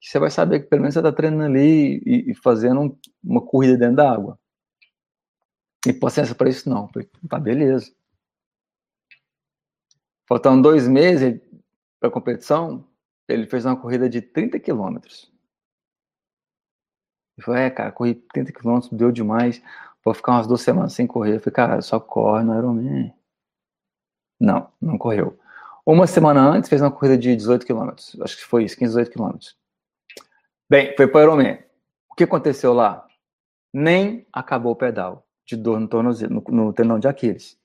que 0.00 0.08
você 0.08 0.18
vai 0.18 0.30
saber 0.30 0.60
que 0.60 0.66
pelo 0.66 0.80
menos 0.82 0.94
você 0.94 1.00
está 1.00 1.12
treinando 1.12 1.44
ali 1.44 2.02
e, 2.06 2.30
e 2.30 2.34
fazendo 2.34 2.80
um, 2.80 2.98
uma 3.22 3.44
corrida 3.44 3.76
dentro 3.76 3.96
da 3.96 4.10
água. 4.10 4.38
E 5.86 5.92
paciência 5.92 6.34
para 6.34 6.48
isso 6.48 6.68
não. 6.68 6.88
Tá 7.28 7.38
beleza. 7.38 7.92
Faltando 10.26 10.62
dois 10.62 10.88
meses 10.88 11.40
para 11.98 12.08
a 12.08 12.12
competição, 12.12 12.86
ele 13.28 13.46
fez 13.46 13.64
uma 13.64 13.76
corrida 13.76 14.08
de 14.08 14.22
30 14.22 14.58
quilômetros. 14.58 15.29
Ele 17.40 17.44
falou, 17.44 17.60
é, 17.60 17.70
cara, 17.70 17.90
corri 17.90 18.14
30 18.14 18.52
quilômetros, 18.52 18.92
deu 18.92 19.10
demais. 19.10 19.62
Vou 20.04 20.12
ficar 20.12 20.32
umas 20.32 20.46
duas 20.46 20.60
semanas 20.60 20.92
sem 20.92 21.06
correr. 21.06 21.36
Eu 21.36 21.40
falei, 21.40 21.54
cara, 21.54 21.82
só 21.82 21.98
corre 21.98 22.44
no 22.44 22.56
Ironman. 22.56 23.14
Não, 24.38 24.70
não 24.80 24.98
correu. 24.98 25.38
Uma 25.84 26.06
semana 26.06 26.40
antes 26.42 26.68
fez 26.68 26.82
uma 26.82 26.90
corrida 26.90 27.16
de 27.16 27.34
18 27.34 27.64
quilômetros. 27.64 28.16
Acho 28.20 28.36
que 28.36 28.44
foi 28.44 28.64
isso, 28.64 28.76
15, 28.76 28.90
18 28.90 29.10
quilômetros. 29.10 29.56
Bem, 30.68 30.94
foi 30.96 31.08
para 31.08 31.18
o 31.18 31.22
Ironman. 31.22 31.58
O 32.10 32.14
que 32.14 32.24
aconteceu 32.24 32.74
lá? 32.74 33.06
Nem 33.72 34.26
acabou 34.32 34.72
o 34.72 34.76
pedal 34.76 35.26
de 35.46 35.56
dor 35.56 35.80
no 35.80 35.88
tornozelo, 35.88 36.44
no, 36.46 36.64
no 36.66 36.72
tendão 36.72 36.98
de 36.98 37.08
Aquiles. 37.08 37.58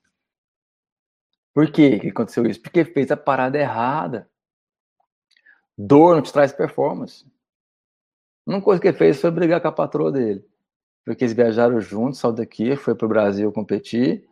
Por 1.52 1.70
que 1.70 2.08
aconteceu 2.08 2.46
isso? 2.46 2.60
Porque 2.62 2.84
fez 2.84 3.10
a 3.10 3.16
parada 3.16 3.58
errada. 3.58 4.28
Dor 5.76 6.14
não 6.14 6.22
te 6.22 6.32
traz 6.32 6.52
performance. 6.52 7.26
Uma 8.46 8.62
coisa 8.62 8.80
que 8.80 8.88
ele 8.88 8.96
fez 8.96 9.20
foi 9.20 9.30
brigar 9.30 9.60
com 9.60 9.68
a 9.68 9.72
patroa 9.72 10.12
dele. 10.12 10.46
Porque 11.04 11.24
eles 11.24 11.34
viajaram 11.34 11.80
juntos, 11.80 12.20
saiu 12.20 12.32
daqui, 12.32 12.76
foi 12.76 12.94
para 12.94 13.06
o 13.06 13.08
Brasil 13.08 13.52
competir 13.52 14.28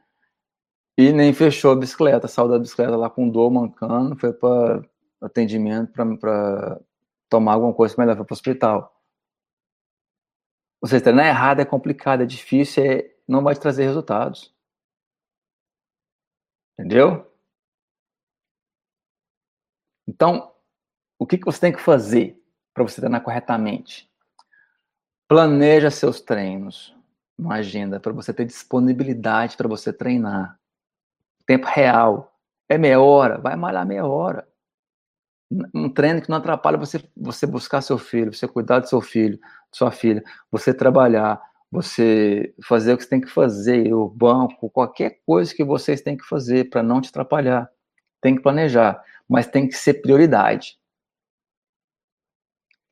e 0.97 1.13
nem 1.13 1.33
fechou 1.33 1.73
a 1.73 1.77
bicicleta. 1.77 2.29
Saiu 2.29 2.49
da 2.49 2.59
bicicleta 2.59 2.97
lá 2.97 3.11
com 3.11 3.29
dor, 3.29 3.51
mancando, 3.51 4.17
foi 4.17 4.33
para 4.33 4.83
atendimento 5.21 5.93
para 5.93 6.81
tomar 7.29 7.55
alguma 7.55 7.75
coisa 7.75 7.95
que 7.95 8.01
me 8.01 8.07
leva 8.07 8.25
para 8.25 8.33
o 8.33 8.35
hospital. 8.35 8.95
Você 10.81 11.01
treinar 11.01 11.27
errado 11.27 11.61
é 11.61 11.65
complicado, 11.65 12.23
é 12.23 12.27
difícil, 12.27 12.85
é, 12.85 13.11
não 13.27 13.43
vai 13.43 13.55
te 13.55 13.61
trazer 13.61 13.85
resultados. 13.85 14.55
Entendeu? 16.79 17.27
Então, 20.07 20.53
o 21.19 21.27
que, 21.27 21.39
que 21.39 21.45
você 21.47 21.61
tem 21.61 21.73
que 21.73 21.81
fazer 21.81 22.44
para 22.75 22.83
você 22.83 23.01
treinar 23.01 23.23
corretamente? 23.23 24.11
Planeja 25.29 25.91
seus 25.91 26.21
treinos, 26.21 26.95
uma 27.39 27.57
agenda, 27.57 28.01
para 28.01 28.13
você 28.13 28.35
ter 28.35 28.45
disponibilidade 28.45 29.57
para 29.57 29.69
você 29.69 29.93
treinar. 29.93 30.59
Tempo 31.47 31.67
real. 31.67 32.37
É 32.69 32.77
meia 32.77 33.01
hora, 33.01 33.39
vai 33.39 33.57
malhar 33.57 33.87
meia 33.87 34.05
hora. 34.05 34.47
Um 35.73 35.89
treino 35.89 36.21
que 36.21 36.29
não 36.29 36.39
atrapalha 36.39 36.77
você, 36.77 37.03
você 37.17 37.47
buscar 37.47 37.81
seu 37.81 37.97
filho, 37.97 38.33
você 38.33 38.49
cuidar 38.49 38.81
do 38.81 38.89
seu 38.89 39.01
filho, 39.01 39.39
sua 39.71 39.91
filha, 39.91 40.25
você 40.51 40.75
trabalhar, 40.75 41.41
você 41.71 42.55
fazer 42.63 42.95
o 42.95 42.97
que 42.97 43.05
você 43.05 43.11
tem 43.11 43.21
que 43.21 43.31
fazer, 43.31 43.93
o 43.93 44.09
banco, 44.09 44.71
qualquer 44.71 45.21
coisa 45.25 45.55
que 45.55 45.63
vocês 45.63 46.01
têm 46.01 46.17
que 46.17 46.25
fazer 46.25 46.71
para 46.71 46.83
não 46.83 47.01
te 47.01 47.11
atrapalhar. 47.11 47.71
Tem 48.21 48.35
que 48.35 48.43
planejar, 48.43 49.03
mas 49.29 49.47
tem 49.47 49.69
que 49.69 49.75
ser 49.75 49.95
prioridade. 49.95 50.79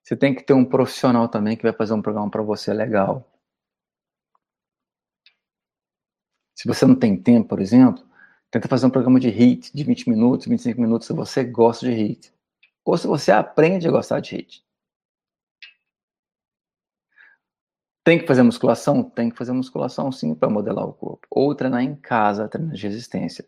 Você 0.03 0.17
tem 0.17 0.35
que 0.35 0.43
ter 0.43 0.53
um 0.53 0.65
profissional 0.65 1.29
também 1.29 1.57
que 1.57 1.63
vai 1.63 1.73
fazer 1.73 1.95
um 1.95 2.03
programa 2.03 2.31
para 2.31 2.43
você 2.43 2.73
legal. 2.73 3.29
Se 6.55 6.67
você 6.69 6.87
não 6.87 6.95
tem 6.95 7.21
tempo, 7.21 7.49
por 7.49 7.61
exemplo, 7.61 8.05
tenta 8.51 8.69
fazer 8.69 8.87
um 8.87 8.91
programa 8.91 9.19
de 9.21 9.29
HIT 9.29 9.73
de 9.75 9.85
20 9.85 10.09
minutos, 10.09 10.47
25 10.47 10.81
minutos, 10.81 11.07
se 11.07 11.13
você 11.13 11.45
gosta 11.45 11.87
de 11.87 11.93
HIT. 11.93 12.33
Ou 12.85 12.97
se 12.99 13.07
você 13.07 13.33
aprende 13.33 13.89
a 13.89 13.91
gostar 13.91 14.21
de 14.21 14.37
HIT. 14.37 14.65
Tem 18.05 18.19
que 18.19 18.27
fazer 18.27 18.43
musculação? 18.43 19.03
Tem 19.03 19.31
que 19.31 19.37
fazer 19.37 19.53
musculação 19.53 20.11
sim 20.11 20.35
para 20.35 20.51
modelar 20.51 20.85
o 20.87 20.93
corpo. 20.93 21.27
Ou 21.31 21.55
treinar 21.55 21.83
em 21.83 21.95
casa, 21.95 22.49
treinar 22.49 22.75
de 22.75 22.83
resistência. 22.87 23.47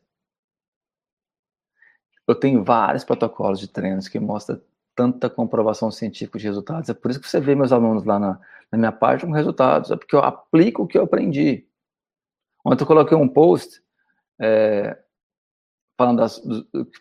Eu 2.26 2.34
tenho 2.34 2.64
vários 2.64 3.04
protocolos 3.04 3.58
de 3.60 3.68
treinos 3.68 4.08
que 4.08 4.18
mostram 4.20 4.60
tanta 4.94 5.28
comprovação 5.28 5.90
científica 5.90 6.38
de 6.38 6.46
resultados. 6.46 6.88
É 6.88 6.94
por 6.94 7.10
isso 7.10 7.20
que 7.20 7.28
você 7.28 7.40
vê 7.40 7.54
meus 7.54 7.72
alunos 7.72 8.04
lá 8.04 8.18
na, 8.18 8.40
na 8.70 8.78
minha 8.78 8.92
página 8.92 9.30
com 9.30 9.36
resultados. 9.36 9.90
É 9.90 9.96
porque 9.96 10.14
eu 10.14 10.20
aplico 10.20 10.82
o 10.82 10.86
que 10.86 10.96
eu 10.96 11.02
aprendi. 11.02 11.66
Ontem 12.64 12.82
eu 12.82 12.86
coloquei 12.86 13.16
um 13.16 13.28
post 13.28 13.82
é, 14.40 14.98
falando 15.96 16.18
das, 16.18 16.42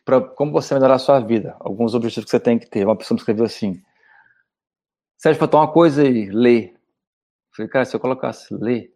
para 0.03 0.21
como 0.21 0.51
você 0.51 0.73
melhorar 0.73 0.95
a 0.95 0.99
sua 0.99 1.19
vida, 1.19 1.56
alguns 1.60 1.93
objetivos 1.93 2.25
que 2.25 2.32
você 2.32 2.39
tem 2.39 2.60
que 2.60 2.69
ter. 2.69 2.86
Uma 2.86 2.97
pessoa 2.97 3.15
me 3.15 3.19
escreveu 3.19 3.45
assim: 3.45 3.82
Sérgio, 5.17 5.39
faltou 5.39 5.60
uma 5.60 5.71
coisa 5.71 6.01
aí, 6.01 6.29
ler. 6.29 6.75
Falei, 7.56 7.69
cara, 7.69 7.86
se 7.86 7.95
eu 7.95 7.99
colocasse 7.99 8.53
ler, 8.53 8.93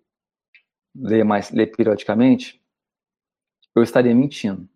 ler 0.95 1.23
mais, 1.23 1.51
ler 1.51 1.67
periodicamente, 1.67 2.62
eu 3.75 3.83
estaria 3.83 4.13
mentindo. 4.13 4.67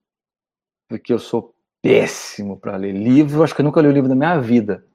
Porque 0.87 1.11
eu 1.11 1.19
sou 1.19 1.55
péssimo 1.81 2.59
para 2.59 2.77
ler 2.77 2.93
livro, 2.93 3.43
acho 3.43 3.55
que 3.55 3.61
eu 3.61 3.65
nunca 3.65 3.81
li 3.81 3.87
um 3.87 3.91
livro 3.91 4.09
da 4.09 4.15
minha 4.15 4.39
vida. 4.39 4.85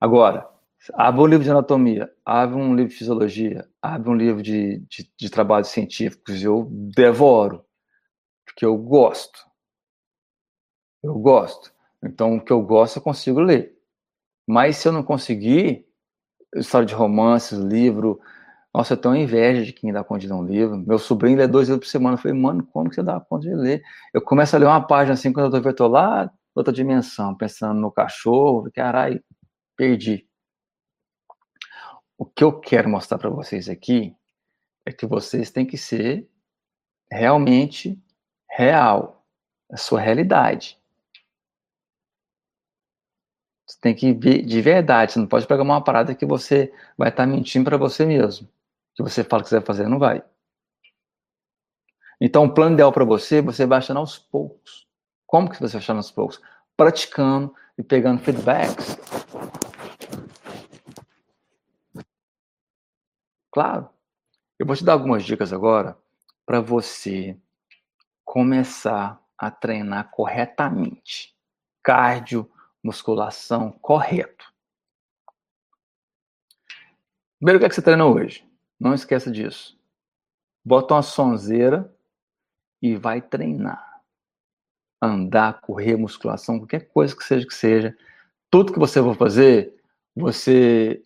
Agora, 0.00 0.48
abre 0.94 1.20
um 1.20 1.26
livro 1.26 1.44
de 1.44 1.50
anatomia, 1.50 2.12
abre 2.24 2.56
um 2.56 2.74
livro 2.74 2.90
de 2.90 2.98
fisiologia, 2.98 3.68
abre 3.80 4.10
um 4.10 4.14
livro 4.14 4.42
de, 4.42 4.78
de, 4.88 5.10
de 5.16 5.30
trabalhos 5.30 5.68
científicos, 5.68 6.42
eu 6.42 6.68
devoro, 6.70 7.64
porque 8.44 8.64
eu 8.64 8.76
gosto. 8.76 9.46
Eu 11.02 11.14
gosto. 11.14 11.72
Então, 12.02 12.36
o 12.36 12.44
que 12.44 12.52
eu 12.52 12.62
gosto, 12.62 12.96
eu 12.96 13.02
consigo 13.02 13.40
ler. 13.40 13.76
Mas 14.46 14.76
se 14.76 14.88
eu 14.88 14.92
não 14.92 15.02
conseguir, 15.02 15.86
história 16.54 16.86
de 16.86 16.94
romances, 16.94 17.58
livro, 17.58 18.20
nossa, 18.74 18.94
eu 18.94 18.96
tenho 18.96 19.16
inveja 19.16 19.64
de 19.64 19.72
quem 19.72 19.92
dá 19.92 20.02
conta 20.02 20.20
de 20.20 20.28
ler 20.28 20.34
um 20.34 20.44
livro. 20.44 20.78
Meu 20.78 20.98
sobrinho 20.98 21.36
lê 21.36 21.46
dois 21.46 21.68
livros 21.68 21.86
por 21.86 21.90
semana. 21.90 22.14
Eu 22.14 22.18
falei, 22.18 22.38
mano, 22.38 22.66
como 22.66 22.88
que 22.88 22.94
você 22.94 23.02
dá 23.02 23.20
conta 23.20 23.46
de 23.46 23.54
ler? 23.54 23.82
Eu 24.14 24.22
começo 24.22 24.56
a 24.56 24.58
ler 24.58 24.66
uma 24.66 24.86
página 24.86 25.12
assim, 25.12 25.32
quando 25.32 25.54
eu 25.54 25.74
tô, 25.74 25.88
lá, 25.88 26.32
outra 26.54 26.72
dimensão, 26.72 27.36
pensando 27.36 27.78
no 27.78 27.92
cachorro, 27.92 28.70
caralho, 28.72 29.22
perdi. 29.76 30.26
O 32.16 32.24
que 32.24 32.44
eu 32.44 32.60
quero 32.60 32.88
mostrar 32.88 33.18
para 33.18 33.28
vocês 33.28 33.68
aqui 33.68 34.16
é 34.86 34.92
que 34.92 35.06
vocês 35.06 35.50
têm 35.50 35.66
que 35.66 35.76
ser 35.76 36.28
realmente 37.10 38.00
real, 38.50 39.26
a 39.70 39.76
sua 39.76 40.00
realidade. 40.00 40.78
Você 43.66 43.78
tem 43.80 43.94
que 43.94 44.12
ver 44.14 44.42
de 44.42 44.60
verdade, 44.62 45.12
você 45.12 45.18
não 45.18 45.26
pode 45.26 45.46
pegar 45.46 45.62
uma 45.62 45.82
parada 45.82 46.14
que 46.14 46.26
você 46.26 46.72
vai 46.96 47.10
estar 47.10 47.24
tá 47.24 47.26
mentindo 47.26 47.64
para 47.64 47.76
você 47.76 48.06
mesmo 48.06 48.48
que 48.94 49.02
você 49.02 49.24
fala 49.24 49.42
que 49.42 49.48
você 49.48 49.56
vai 49.56 49.66
fazer, 49.66 49.88
não 49.88 49.98
vai. 49.98 50.22
Então, 52.20 52.44
o 52.44 52.54
plano 52.54 52.74
ideal 52.74 52.92
para 52.92 53.04
você, 53.04 53.42
você 53.42 53.66
vai 53.66 53.78
achando 53.78 53.98
aos 53.98 54.18
poucos. 54.18 54.86
Como 55.26 55.50
que 55.50 55.58
você 55.58 55.72
vai 55.72 55.82
achando 55.82 55.96
aos 55.96 56.10
poucos? 56.10 56.40
Praticando 56.76 57.54
e 57.76 57.82
pegando 57.82 58.20
feedbacks. 58.20 58.96
Claro. 63.50 63.90
Eu 64.58 64.66
vou 64.66 64.76
te 64.76 64.84
dar 64.84 64.92
algumas 64.92 65.24
dicas 65.24 65.52
agora 65.52 65.98
para 66.46 66.60
você 66.60 67.36
começar 68.24 69.20
a 69.36 69.50
treinar 69.50 70.10
corretamente. 70.10 71.36
Cardio, 71.82 72.48
musculação 72.82 73.72
correto. 73.72 74.52
Primeiro, 77.38 77.58
o 77.58 77.60
que, 77.60 77.66
é 77.66 77.68
que 77.68 77.74
você 77.74 77.82
treina 77.82 78.06
hoje? 78.06 78.48
Não 78.82 78.94
esqueça 78.94 79.30
disso. 79.30 79.78
Bota 80.64 80.94
uma 80.94 81.02
sonzeira 81.02 81.94
e 82.82 82.96
vai 82.96 83.22
treinar. 83.22 84.02
Andar, 85.00 85.60
correr, 85.60 85.96
musculação, 85.96 86.58
qualquer 86.58 86.88
coisa 86.88 87.14
que 87.14 87.22
seja 87.22 87.46
que 87.46 87.54
seja. 87.54 87.96
Tudo 88.50 88.72
que 88.72 88.80
você 88.80 89.00
for 89.00 89.16
fazer, 89.16 89.80
você 90.16 91.00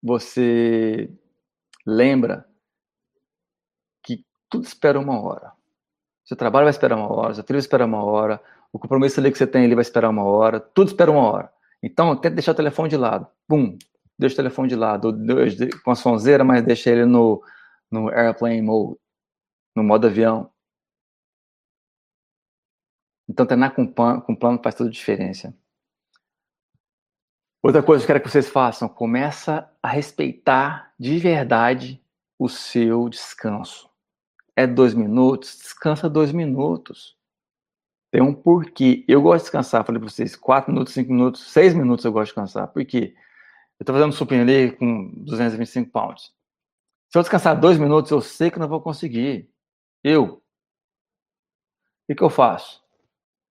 você 0.00 1.12
lembra 1.84 2.48
que 4.04 4.24
tudo 4.48 4.64
espera 4.64 5.00
uma 5.00 5.20
hora. 5.20 5.52
Seu 6.24 6.36
trabalho 6.36 6.66
vai 6.66 6.70
esperar 6.70 6.96
uma 6.96 7.12
hora, 7.12 7.34
seu 7.34 7.42
filho 7.42 7.56
vai 7.56 7.60
esperar 7.60 7.86
uma 7.86 8.04
hora, 8.04 8.40
o 8.72 8.78
compromisso 8.78 9.18
ali 9.18 9.32
que 9.32 9.38
você 9.38 9.48
tem 9.48 9.64
ele 9.64 9.74
vai 9.74 9.82
esperar 9.82 10.10
uma 10.10 10.22
hora, 10.22 10.60
tudo 10.60 10.88
espera 10.88 11.10
uma 11.10 11.22
hora. 11.22 11.52
Então, 11.82 12.14
tenta 12.14 12.36
deixar 12.36 12.52
o 12.52 12.56
telefone 12.56 12.88
de 12.88 12.96
lado. 12.96 13.26
Pum, 13.48 13.76
deixa 14.18 14.34
o 14.34 14.36
telefone 14.36 14.68
de 14.68 14.76
lado, 14.76 15.16
com 15.84 15.90
a 15.90 15.94
sonzeira, 15.94 16.42
mas 16.42 16.64
deixa 16.64 16.90
ele 16.90 17.04
no, 17.04 17.42
no 17.90 18.08
airplane 18.08 18.60
mode, 18.60 18.98
no 19.76 19.84
modo 19.84 20.06
avião. 20.06 20.50
Então, 23.28 23.46
treinar 23.46 23.74
com, 23.74 23.86
plano, 23.86 24.22
com 24.22 24.34
plano 24.34 24.60
faz 24.62 24.74
toda 24.74 24.88
a 24.88 24.92
diferença. 24.92 25.54
Outra 27.62 27.82
coisa 27.82 28.04
que 28.04 28.10
eu 28.10 28.14
quero 28.14 28.24
que 28.24 28.30
vocês 28.30 28.48
façam, 28.48 28.88
começa 28.88 29.70
a 29.82 29.88
respeitar 29.88 30.94
de 30.98 31.18
verdade 31.18 32.02
o 32.38 32.48
seu 32.48 33.08
descanso. 33.08 33.90
É 34.56 34.66
dois 34.66 34.94
minutos, 34.94 35.58
descansa 35.58 36.08
dois 36.08 36.32
minutos. 36.32 37.16
Tem 38.10 38.22
um 38.22 38.32
porquê. 38.32 39.04
Eu 39.06 39.20
gosto 39.20 39.38
de 39.38 39.42
descansar, 39.44 39.84
falei 39.84 40.00
para 40.00 40.08
vocês, 40.08 40.34
quatro 40.34 40.72
minutos, 40.72 40.94
cinco 40.94 41.12
minutos, 41.12 41.52
seis 41.52 41.74
minutos 41.74 42.04
eu 42.04 42.12
gosto 42.12 42.26
de 42.26 42.30
descansar. 42.30 42.68
Por 42.68 42.84
quê? 42.84 43.14
Eu 43.78 43.84
estou 43.84 43.94
fazendo 43.94 44.12
supino 44.12 44.42
ali 44.42 44.72
com 44.76 45.10
225 45.24 45.90
pounds. 45.90 46.32
Se 47.10 47.16
eu 47.16 47.22
descansar 47.22 47.58
dois 47.58 47.78
minutos, 47.78 48.10
eu 48.10 48.20
sei 48.20 48.50
que 48.50 48.58
não 48.58 48.68
vou 48.68 48.80
conseguir. 48.80 49.50
Eu. 50.02 50.42
O 52.08 52.14
que, 52.14 52.22
eu 52.22 52.30
faço? 52.30 52.82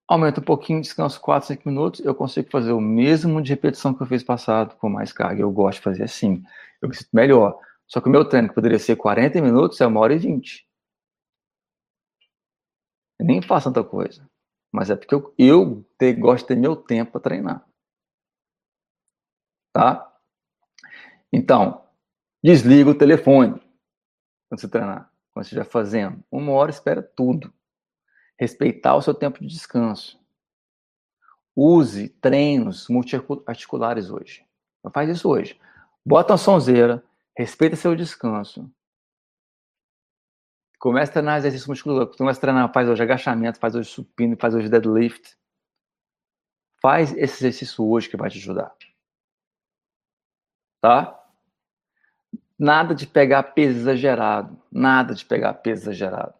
Aumento 0.06 0.40
um 0.40 0.44
pouquinho, 0.44 0.80
descanso 0.80 1.20
4, 1.20 1.48
5 1.48 1.68
minutos, 1.68 2.00
eu 2.04 2.14
consigo 2.14 2.50
fazer 2.50 2.72
o 2.72 2.80
mesmo 2.80 3.42
de 3.42 3.50
repetição 3.50 3.94
que 3.94 4.02
eu 4.02 4.06
fiz 4.06 4.22
passado 4.22 4.76
com 4.76 4.88
mais 4.88 5.12
carga. 5.12 5.42
Eu 5.42 5.50
gosto 5.50 5.78
de 5.78 5.84
fazer 5.84 6.04
assim. 6.04 6.42
Eu 6.82 6.88
me 6.88 6.94
sinto 6.94 7.10
melhor. 7.12 7.58
Só 7.86 8.00
que 8.00 8.08
o 8.08 8.12
meu 8.12 8.24
treino, 8.28 8.48
que 8.48 8.54
poderia 8.54 8.78
ser 8.78 8.96
40 8.96 9.40
minutos, 9.40 9.80
é 9.80 9.86
uma 9.86 10.00
hora 10.00 10.14
e 10.14 10.18
20. 10.18 10.68
Eu 13.18 13.26
nem 13.26 13.42
faço 13.42 13.72
tanta 13.72 13.88
coisa. 13.88 14.28
Mas 14.72 14.90
é 14.90 14.96
porque 14.96 15.14
eu, 15.14 15.34
eu 15.38 15.84
te, 15.98 16.12
gosto 16.12 16.44
de 16.44 16.48
ter 16.48 16.56
meu 16.56 16.76
tempo 16.76 17.12
para 17.12 17.20
treinar. 17.20 17.66
Tá? 19.72 20.07
Então, 21.32 21.86
desliga 22.42 22.90
o 22.90 22.94
telefone 22.94 23.60
quando 24.48 24.60
você 24.60 24.68
treinar, 24.68 25.12
quando 25.32 25.44
você 25.44 25.54
estiver 25.54 25.64
fazendo. 25.64 26.24
Uma 26.30 26.52
hora 26.52 26.70
espera 26.70 27.02
tudo. 27.02 27.52
Respeitar 28.38 28.96
o 28.96 29.02
seu 29.02 29.14
tempo 29.14 29.40
de 29.40 29.46
descanso. 29.46 30.18
Use 31.54 32.08
treinos 32.08 32.88
multiarticulares 32.88 34.10
hoje. 34.10 34.46
Faz 34.92 35.10
isso 35.10 35.28
hoje. 35.28 35.60
Bota 36.06 36.32
uma 36.32 36.38
sonzeira, 36.38 37.04
respeita 37.36 37.76
seu 37.76 37.94
descanso. 37.94 38.70
Começa 40.78 41.10
a 41.10 41.14
treinar 41.14 41.38
exercício 41.38 41.68
muscular. 41.68 42.06
Começa 42.06 42.38
a 42.38 42.40
treinar, 42.40 42.72
faz 42.72 42.88
hoje 42.88 43.02
agachamento, 43.02 43.58
faz 43.58 43.74
hoje 43.74 43.90
supino, 43.90 44.36
faz 44.38 44.54
hoje 44.54 44.68
deadlift. 44.68 45.36
Faz 46.80 47.12
esse 47.12 47.44
exercício 47.44 47.84
hoje 47.84 48.08
que 48.08 48.16
vai 48.16 48.30
te 48.30 48.38
ajudar. 48.38 48.74
Tá? 50.80 51.17
Nada 52.58 52.94
de 52.94 53.06
pegar 53.06 53.42
peso 53.42 53.78
exagerado. 53.78 54.60
Nada 54.70 55.14
de 55.14 55.24
pegar 55.24 55.54
peso 55.54 55.82
exagerado. 55.84 56.34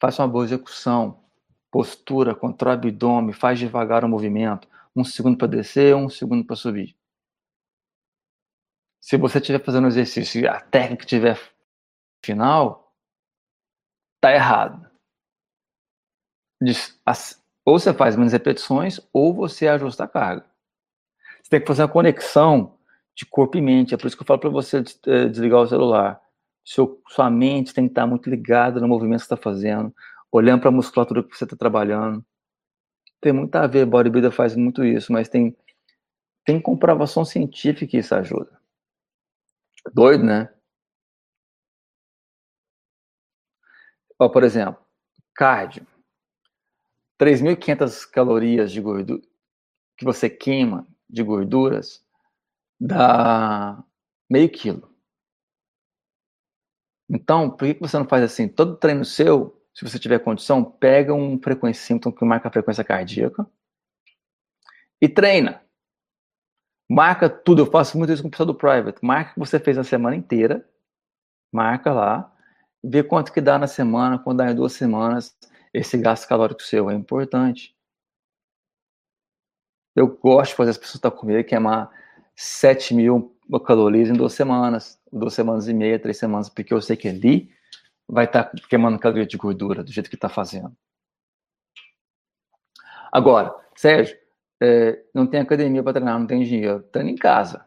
Faça 0.00 0.22
uma 0.22 0.28
boa 0.28 0.44
execução. 0.44 1.24
Postura, 1.70 2.34
controla 2.34 2.76
o 2.76 2.78
abdômen, 2.78 3.32
faz 3.32 3.58
devagar 3.58 4.04
o 4.04 4.08
movimento. 4.08 4.68
Um 4.94 5.04
segundo 5.04 5.38
para 5.38 5.48
descer, 5.48 5.96
um 5.96 6.08
segundo 6.08 6.44
para 6.44 6.54
subir. 6.54 6.96
Se 9.00 9.16
você 9.16 9.38
estiver 9.38 9.64
fazendo 9.64 9.88
exercício 9.88 10.42
e 10.42 10.46
a 10.46 10.60
técnica 10.60 11.02
estiver 11.02 11.36
final, 12.24 12.94
tá 14.20 14.32
errado. 14.32 14.88
Ou 17.64 17.78
você 17.80 17.92
faz 17.92 18.14
menos 18.14 18.32
repetições, 18.32 19.00
ou 19.12 19.34
você 19.34 19.66
ajusta 19.66 20.04
a 20.04 20.08
carga. 20.08 20.46
Você 21.42 21.50
tem 21.50 21.60
que 21.60 21.66
fazer 21.66 21.82
uma 21.82 21.88
conexão 21.88 22.78
de 23.14 23.26
corpo 23.26 23.56
e 23.56 23.60
mente. 23.60 23.94
É 23.94 23.96
por 23.96 24.06
isso 24.06 24.16
que 24.16 24.22
eu 24.22 24.26
falo 24.26 24.40
para 24.40 24.50
você 24.50 24.82
eh, 25.06 25.28
desligar 25.28 25.60
o 25.60 25.66
celular. 25.66 26.20
Seu, 26.64 27.02
sua 27.08 27.30
mente 27.30 27.74
tem 27.74 27.86
que 27.86 27.92
estar 27.92 28.06
muito 28.06 28.30
ligada 28.30 28.80
no 28.80 28.88
movimento 28.88 29.20
que 29.20 29.26
você 29.26 29.34
está 29.34 29.36
fazendo, 29.36 29.94
olhando 30.30 30.60
para 30.60 30.68
a 30.68 30.72
musculatura 30.72 31.22
que 31.22 31.36
você 31.36 31.44
está 31.44 31.56
trabalhando. 31.56 32.24
Tem 33.20 33.32
muito 33.32 33.54
a 33.56 33.66
ver, 33.66 33.86
bodybuilder 33.86 34.32
faz 34.32 34.56
muito 34.56 34.84
isso, 34.84 35.12
mas 35.12 35.28
tem, 35.28 35.56
tem 36.44 36.60
comprovação 36.60 37.24
científica 37.24 37.86
que 37.86 37.98
isso 37.98 38.14
ajuda. 38.14 38.60
Doido, 39.94 40.24
né? 40.24 40.48
Ó, 44.18 44.28
por 44.28 44.44
exemplo, 44.44 44.80
cardio. 45.34 45.86
3.500 47.18 48.04
calorias 48.04 48.72
de 48.72 48.80
gordura 48.80 49.22
que 49.96 50.04
você 50.04 50.28
queima 50.28 50.86
de 51.08 51.22
gorduras 51.22 52.01
dá 52.82 53.82
meio 54.28 54.50
quilo. 54.50 54.92
Então, 57.08 57.50
por 57.50 57.66
que 57.68 57.80
você 57.80 57.98
não 57.98 58.08
faz 58.08 58.24
assim? 58.24 58.48
Todo 58.48 58.76
treino 58.76 59.04
seu, 59.04 59.62
se 59.74 59.84
você 59.84 59.98
tiver 59.98 60.18
condição, 60.18 60.64
pega 60.64 61.14
um 61.14 61.40
frequencímetro 61.40 62.12
que 62.12 62.24
marca 62.24 62.48
a 62.48 62.52
frequência 62.52 62.82
cardíaca 62.82 63.46
e 65.00 65.08
treina. 65.08 65.62
Marca 66.90 67.28
tudo. 67.28 67.62
Eu 67.62 67.66
faço 67.70 67.96
muito 67.96 68.12
isso 68.12 68.22
com 68.22 68.28
o 68.28 68.30
pessoal 68.30 68.46
do 68.46 68.54
private. 68.54 69.04
Marca 69.04 69.30
o 69.30 69.34
que 69.34 69.40
você 69.40 69.60
fez 69.60 69.78
a 69.78 69.84
semana 69.84 70.16
inteira. 70.16 70.68
Marca 71.52 71.92
lá. 71.92 72.34
Vê 72.82 73.02
quanto 73.02 73.32
que 73.32 73.40
dá 73.40 73.58
na 73.58 73.66
semana, 73.66 74.18
quando 74.18 74.38
dá 74.38 74.50
em 74.50 74.54
duas 74.54 74.72
semanas. 74.72 75.36
Esse 75.72 75.96
gasto 75.98 76.28
calórico 76.28 76.62
seu 76.62 76.90
é 76.90 76.94
importante. 76.94 77.76
Eu 79.94 80.08
gosto 80.08 80.50
de 80.52 80.56
fazer 80.56 80.70
as 80.70 80.78
pessoas 80.78 80.96
estar 80.96 81.10
comigo 81.10 81.46
queimar 81.46 81.90
7 82.36 82.94
mil 82.94 83.36
calorias 83.66 84.08
em 84.08 84.14
duas 84.14 84.32
semanas, 84.32 85.00
duas 85.12 85.34
semanas 85.34 85.68
e 85.68 85.74
meia, 85.74 85.98
três 85.98 86.16
semanas, 86.16 86.48
porque 86.48 86.72
eu 86.72 86.80
sei 86.80 86.96
que 86.96 87.08
ali 87.08 87.50
vai 88.08 88.24
estar 88.24 88.50
queimando 88.68 88.98
caloria 88.98 89.26
de 89.26 89.36
gordura 89.36 89.82
do 89.82 89.92
jeito 89.92 90.08
que 90.08 90.16
está 90.16 90.28
fazendo. 90.28 90.74
Agora, 93.12 93.54
Sérgio, 93.76 94.16
é, 94.62 95.02
não 95.14 95.26
tem 95.26 95.40
academia 95.40 95.82
para 95.82 95.94
treinar, 95.94 96.18
não 96.18 96.26
tem 96.26 96.42
dinheiro, 96.42 96.82
treina 96.84 97.10
em 97.10 97.16
casa. 97.16 97.66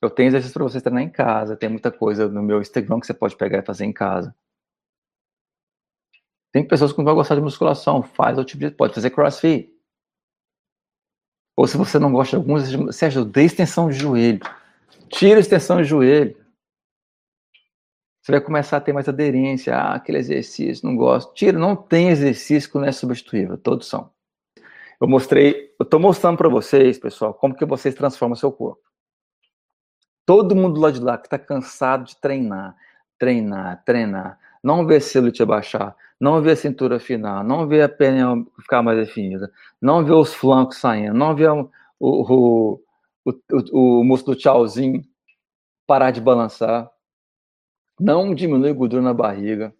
Eu 0.00 0.10
tenho 0.10 0.28
exercício 0.28 0.54
para 0.54 0.62
você 0.62 0.80
treinar 0.80 1.02
em 1.02 1.10
casa, 1.10 1.56
tem 1.56 1.68
muita 1.68 1.90
coisa 1.90 2.28
no 2.28 2.42
meu 2.42 2.60
Instagram 2.60 3.00
que 3.00 3.06
você 3.06 3.14
pode 3.14 3.36
pegar 3.36 3.58
e 3.58 3.62
fazer 3.62 3.84
em 3.84 3.92
casa. 3.92 4.34
Tem 6.52 6.64
pessoas 6.64 6.92
que 6.92 6.98
não 6.98 7.04
vão 7.04 7.16
gostar 7.16 7.34
de 7.34 7.40
musculação, 7.40 8.02
faz 8.02 8.38
o 8.38 8.44
tipo 8.44 8.60
de, 8.60 8.70
pode 8.70 8.94
fazer 8.94 9.10
crossfit. 9.10 9.73
Ou 11.56 11.66
se 11.66 11.76
você 11.76 11.98
não 11.98 12.12
gosta 12.12 12.36
de 12.36 12.42
alguns, 12.42 12.96
Sérgio, 12.96 13.24
dê 13.24 13.44
extensão 13.44 13.88
de 13.88 13.96
joelho. 13.96 14.40
Tira 15.08 15.36
a 15.36 15.40
extensão 15.40 15.76
de 15.80 15.84
joelho. 15.84 16.36
Você 18.20 18.32
vai 18.32 18.40
começar 18.40 18.78
a 18.78 18.80
ter 18.80 18.92
mais 18.92 19.08
aderência. 19.08 19.76
Ah, 19.76 19.94
aquele 19.94 20.18
exercício, 20.18 20.86
não 20.86 20.96
gosto. 20.96 21.34
Tira, 21.34 21.58
não 21.58 21.76
tem 21.76 22.08
exercício 22.08 22.70
que 22.70 22.76
não 22.76 22.84
é 22.84 22.92
substituível. 22.92 23.56
Todos 23.56 23.86
são. 23.86 24.10
Eu 25.00 25.06
mostrei, 25.06 25.74
eu 25.78 25.84
estou 25.84 26.00
mostrando 26.00 26.38
para 26.38 26.48
vocês, 26.48 26.98
pessoal, 26.98 27.34
como 27.34 27.54
que 27.54 27.64
vocês 27.64 27.94
transformam 27.94 28.34
seu 28.36 28.50
corpo. 28.50 28.82
Todo 30.24 30.56
mundo 30.56 30.80
lá 30.80 30.90
de 30.90 31.00
lá 31.00 31.18
que 31.18 31.26
está 31.26 31.38
cansado 31.38 32.04
de 32.04 32.16
treinar, 32.16 32.74
treinar, 33.18 33.84
treinar, 33.84 34.38
não 34.62 34.86
vê 34.86 34.98
celulite 34.98 35.42
abaixar, 35.42 35.94
não 36.24 36.40
vê 36.40 36.52
a 36.52 36.56
cintura 36.56 36.98
final, 36.98 37.44
não 37.44 37.68
vê 37.68 37.82
a 37.82 37.88
perna 37.88 38.42
ficar 38.58 38.82
mais 38.82 38.98
definida, 38.98 39.52
não 39.80 40.02
vê 40.02 40.12
os 40.12 40.32
flancos 40.32 40.78
saindo, 40.78 41.12
não 41.14 41.36
vê 41.36 41.46
o, 41.46 41.70
o, 42.00 42.80
o, 43.26 43.32
o, 43.72 44.00
o 44.00 44.04
músculo 44.04 44.34
tchauzinho 44.34 45.02
parar 45.86 46.10
de 46.10 46.22
balançar, 46.22 46.90
não 48.00 48.34
diminui 48.34 48.72
gordura 48.72 49.02
na 49.02 49.12
barriga. 49.12 49.74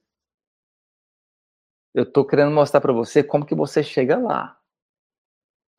Eu 1.94 2.02
estou 2.02 2.26
querendo 2.26 2.50
mostrar 2.50 2.82
para 2.82 2.92
você 2.92 3.24
como 3.24 3.46
que 3.46 3.54
você 3.54 3.82
chega 3.82 4.18
lá. 4.18 4.60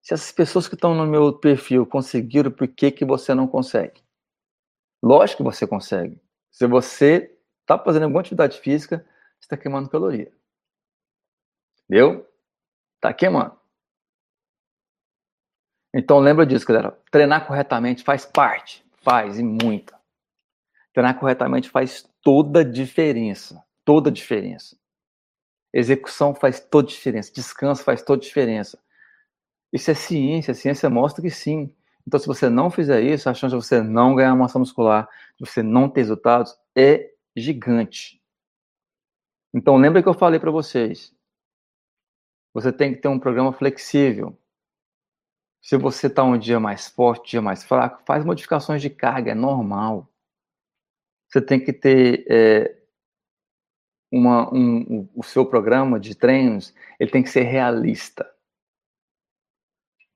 Se 0.01 0.15
essas 0.15 0.31
pessoas 0.31 0.67
que 0.67 0.73
estão 0.73 0.95
no 0.95 1.05
meu 1.05 1.31
perfil 1.37 1.85
conseguiram, 1.85 2.49
por 2.49 2.67
que, 2.67 2.89
que 2.91 3.05
você 3.05 3.35
não 3.35 3.47
consegue? 3.47 4.01
Lógico 5.03 5.37
que 5.37 5.43
você 5.43 5.67
consegue. 5.67 6.19
Se 6.51 6.65
você 6.65 7.37
está 7.61 7.77
fazendo 7.77 8.03
alguma 8.03 8.21
atividade 8.21 8.59
física, 8.59 9.05
está 9.39 9.55
queimando 9.55 9.89
caloria. 9.89 10.31
Entendeu? 11.89 12.27
Tá 12.99 13.13
queimando. 13.13 13.57
Então 15.93 16.19
lembra 16.19 16.45
disso, 16.45 16.65
galera. 16.65 16.91
Treinar 17.09 17.47
corretamente 17.47 18.03
faz 18.03 18.25
parte, 18.25 18.85
faz 19.01 19.39
e 19.39 19.43
muita. 19.43 19.97
Treinar 20.93 21.17
corretamente 21.17 21.69
faz 21.69 22.09
toda 22.21 22.61
a 22.61 22.63
diferença, 22.63 23.63
toda 23.85 24.09
a 24.09 24.13
diferença. 24.13 24.77
Execução 25.73 26.33
faz 26.33 26.59
toda 26.59 26.87
a 26.87 26.89
diferença, 26.89 27.31
descanso 27.33 27.83
faz 27.83 28.01
toda 28.01 28.19
a 28.19 28.23
diferença. 28.23 28.79
Isso 29.71 29.91
é 29.91 29.93
ciência, 29.93 30.51
a 30.51 30.55
ciência 30.55 30.89
mostra 30.89 31.21
que 31.21 31.29
sim. 31.29 31.73
Então, 32.07 32.19
se 32.19 32.27
você 32.27 32.49
não 32.49 32.69
fizer 32.69 33.01
isso, 33.01 33.29
a 33.29 33.33
chance 33.33 33.55
de 33.55 33.61
você 33.61 33.81
não 33.81 34.15
ganhar 34.15 34.35
massa 34.35 34.59
muscular, 34.59 35.09
de 35.37 35.45
você 35.45 35.63
não 35.63 35.89
ter 35.89 36.01
resultados, 36.01 36.57
é 36.75 37.11
gigante. 37.35 38.21
Então, 39.53 39.77
lembra 39.77 40.03
que 40.03 40.09
eu 40.09 40.13
falei 40.13 40.39
para 40.39 40.51
vocês, 40.51 41.14
você 42.55 42.71
tem 42.71 42.93
que 42.93 43.01
ter 43.01 43.09
um 43.09 43.19
programa 43.19 43.51
flexível. 43.51 44.39
Se 45.61 45.75
você 45.75 46.07
está 46.07 46.23
um 46.23 46.37
dia 46.37 46.57
mais 46.57 46.87
forte, 46.87 47.21
um 47.21 47.29
dia 47.31 47.41
mais 47.41 47.65
fraco, 47.65 48.01
faz 48.05 48.23
modificações 48.23 48.81
de 48.81 48.89
carga, 48.89 49.31
é 49.31 49.35
normal. 49.35 50.09
Você 51.27 51.41
tem 51.41 51.59
que 51.61 51.73
ter 51.73 52.25
é, 52.29 52.77
uma, 54.09 54.49
um, 54.53 55.05
o 55.13 55.21
seu 55.21 55.45
programa 55.45 55.99
de 55.99 56.15
treinos, 56.15 56.73
ele 56.97 57.11
tem 57.11 57.21
que 57.21 57.29
ser 57.29 57.41
realista. 57.41 58.25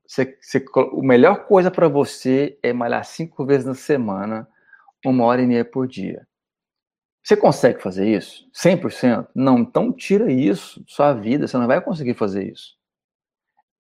Você, 0.08 0.40
você, 0.42 0.66
a 0.74 1.02
melhor 1.04 1.46
coisa 1.46 1.70
para 1.70 1.90
você 1.90 2.58
é 2.64 2.72
malhar 2.72 3.04
cinco 3.04 3.46
vezes 3.46 3.66
na 3.66 3.76
semana, 3.76 4.48
uma 5.06 5.26
hora 5.26 5.42
e 5.42 5.46
meia 5.46 5.66
por 5.66 5.86
dia. 5.86 6.26
Você 7.24 7.36
consegue 7.36 7.82
fazer 7.82 8.08
isso? 8.08 8.50
100%? 8.54 9.28
Não, 9.36 9.60
então 9.60 9.92
tira 9.94 10.32
isso 10.32 10.80
da 10.80 10.86
sua 10.88 11.14
vida, 11.14 11.48
você 11.48 11.58
não 11.58 11.68
vai 11.68 11.82
conseguir 11.82 12.14
fazer 12.14 12.52
isso. 12.52 12.78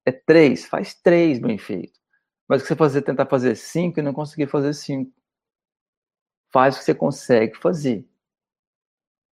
É 0.06 0.12
três, 0.12 0.66
faz 0.66 0.94
três 0.94 1.40
bem 1.40 1.58
feito. 1.58 2.00
Mas 2.48 2.62
o 2.62 2.64
que 2.64 2.70
você 2.70 2.76
fazer, 2.76 3.02
tentar 3.04 3.28
fazer 3.28 3.56
cinco 3.56 4.00
e 4.00 4.04
não 4.04 4.14
conseguir 4.14 4.48
fazer 4.48 4.74
cinco. 4.74 5.14
Faz 6.52 6.76
o 6.76 6.80
que 6.80 6.86
você 6.86 6.96
consegue 6.96 7.56
fazer. 7.56 8.08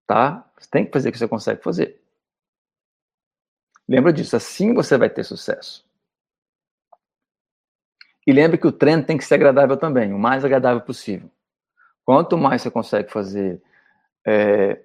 Tá? 0.06 0.50
Você 0.58 0.70
tem 0.70 0.86
que 0.86 0.92
fazer 0.92 1.10
o 1.10 1.12
que 1.12 1.18
você 1.18 1.28
consegue 1.28 1.64
fazer. 1.64 2.02
Lembra 3.88 4.14
disso, 4.14 4.36
assim 4.36 4.74
você 4.74 4.98
vai 4.98 5.10
ter 5.10 5.24
sucesso. 5.24 5.88
E 8.26 8.34
lembre 8.34 8.58
que 8.58 8.68
o 8.68 8.72
treino 8.72 9.04
tem 9.04 9.18
que 9.18 9.24
ser 9.24 9.36
agradável 9.36 9.78
também, 9.78 10.14
o 10.14 10.20
mais 10.20 10.44
agradável 10.44 10.82
possível. 10.82 11.32
Quanto 12.04 12.38
mais 12.38 12.62
você 12.62 12.70
consegue 12.70 13.12
fazer 13.12 13.62
é, 14.28 14.84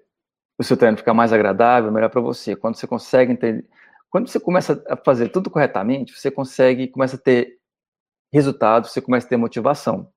o 0.56 0.62
seu 0.62 0.76
treino 0.76 0.96
ficar 0.96 1.14
mais 1.14 1.32
agradável, 1.32 1.90
melhor 1.90 2.10
para 2.10 2.20
você. 2.20 2.54
Quando 2.54 2.76
você 2.76 2.86
consegue 2.86 3.32
entender, 3.32 3.68
quando 4.08 4.28
você 4.28 4.38
começa 4.38 4.82
a 4.88 4.96
fazer 4.96 5.30
tudo 5.30 5.50
corretamente, 5.50 6.16
você 6.16 6.30
consegue, 6.30 6.86
começa 6.86 7.16
a 7.16 7.18
ter 7.18 7.58
resultados, 8.32 8.92
você 8.92 9.02
começa 9.02 9.26
a 9.26 9.30
ter 9.30 9.36
motivação. 9.36 10.12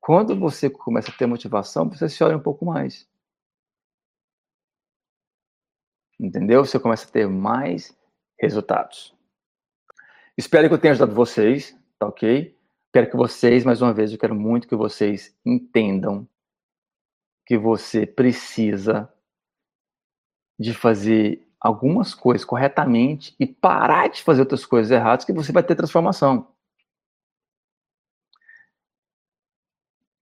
Quando 0.00 0.38
você 0.38 0.70
começa 0.70 1.10
a 1.10 1.14
ter 1.14 1.26
motivação, 1.26 1.88
você 1.88 2.08
se 2.08 2.24
olha 2.24 2.36
um 2.36 2.42
pouco 2.42 2.64
mais. 2.64 3.06
Entendeu? 6.18 6.64
Você 6.64 6.78
começa 6.78 7.06
a 7.06 7.10
ter 7.10 7.28
mais 7.28 7.94
resultados. 8.40 9.14
Espero 10.38 10.68
que 10.68 10.74
eu 10.74 10.78
tenha 10.78 10.92
ajudado 10.92 11.14
vocês, 11.14 11.76
tá 11.98 12.06
ok? 12.06 12.56
Quero 12.92 13.10
que 13.10 13.16
vocês, 13.16 13.64
mais 13.64 13.82
uma 13.82 13.92
vez, 13.92 14.12
eu 14.12 14.18
quero 14.18 14.34
muito 14.34 14.68
que 14.68 14.76
vocês 14.76 15.36
entendam 15.44 16.26
que 17.46 17.56
você 17.56 18.04
precisa 18.04 19.08
de 20.58 20.74
fazer 20.74 21.46
algumas 21.60 22.12
coisas 22.12 22.44
corretamente 22.44 23.34
e 23.38 23.46
parar 23.46 24.08
de 24.08 24.22
fazer 24.22 24.40
outras 24.40 24.66
coisas 24.66 24.90
erradas 24.90 25.24
que 25.24 25.32
você 25.32 25.52
vai 25.52 25.62
ter 25.62 25.76
transformação. 25.76 26.52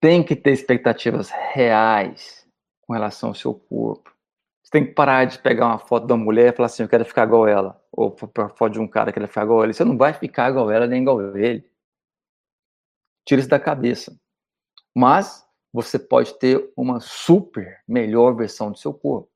Tem 0.00 0.22
que 0.22 0.36
ter 0.36 0.52
expectativas 0.52 1.30
reais 1.30 2.46
com 2.82 2.92
relação 2.92 3.30
ao 3.30 3.34
seu 3.34 3.54
corpo. 3.54 4.14
Você 4.62 4.70
tem 4.70 4.86
que 4.86 4.92
parar 4.92 5.24
de 5.24 5.38
pegar 5.38 5.66
uma 5.66 5.78
foto 5.78 6.06
da 6.06 6.16
mulher 6.16 6.52
e 6.52 6.56
falar 6.56 6.66
assim, 6.66 6.82
eu 6.82 6.88
quero 6.88 7.06
ficar 7.06 7.26
igual 7.26 7.48
ela. 7.48 7.82
Ou 7.90 8.14
a 8.38 8.48
foto 8.50 8.72
de 8.74 8.80
um 8.80 8.88
cara 8.88 9.12
que 9.12 9.18
quer 9.18 9.26
ficar 9.26 9.44
igual 9.44 9.64
ele. 9.64 9.72
Você 9.72 9.84
não 9.84 9.96
vai 9.96 10.12
ficar 10.12 10.50
igual 10.50 10.70
ela 10.70 10.86
nem 10.86 11.00
igual 11.00 11.36
ele. 11.36 11.66
Tira 13.24 13.40
isso 13.40 13.48
da 13.48 13.58
cabeça. 13.58 14.18
Mas 14.94 15.44
você 15.74 15.98
pode 15.98 16.38
ter 16.38 16.72
uma 16.76 17.00
super 17.00 17.82
melhor 17.88 18.36
versão 18.36 18.70
do 18.70 18.78
seu 18.78 18.94
corpo. 18.94 19.28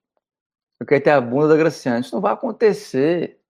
Eu 0.78 0.86
quero 0.86 1.03
ter 1.03 1.11
a 1.11 1.20
bunda 1.20 1.49
da 1.49 1.57
Graciane. 1.57 2.03
Isso 2.03 2.14
não 2.14 2.22
vai 2.22 2.32
acontecer. 2.32 3.41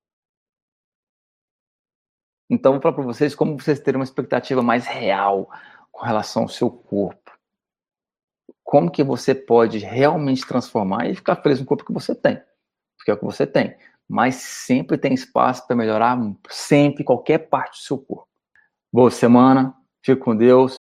Então, 2.48 2.72
vou 2.72 2.80
falar 2.80 2.94
para 2.94 3.04
vocês 3.04 3.34
como 3.34 3.58
vocês 3.58 3.78
terem 3.78 3.98
uma 4.00 4.04
expectativa 4.04 4.62
mais 4.62 4.86
real 4.86 5.50
com 5.92 6.02
relação 6.02 6.44
ao 6.44 6.48
seu 6.48 6.70
corpo. 6.70 7.30
Como 8.64 8.90
que 8.90 9.04
você 9.04 9.34
pode 9.34 9.76
realmente 9.76 10.46
transformar 10.46 11.10
e 11.10 11.14
ficar 11.14 11.36
feliz 11.36 11.60
no 11.60 11.66
corpo 11.66 11.84
que 11.84 11.92
você 11.92 12.14
tem. 12.14 12.42
Porque 12.96 13.10
é 13.10 13.14
o 13.14 13.18
que 13.18 13.24
você 13.24 13.46
tem. 13.46 13.76
Mas 14.08 14.36
sempre 14.36 14.96
tem 14.96 15.12
espaço 15.12 15.66
para 15.66 15.76
melhorar 15.76 16.18
sempre 16.48 17.04
qualquer 17.04 17.50
parte 17.50 17.80
do 17.80 17.84
seu 17.84 17.98
corpo. 17.98 18.26
Boa 18.90 19.10
semana. 19.10 19.76
Fique 20.02 20.22
com 20.22 20.34
Deus. 20.34 20.78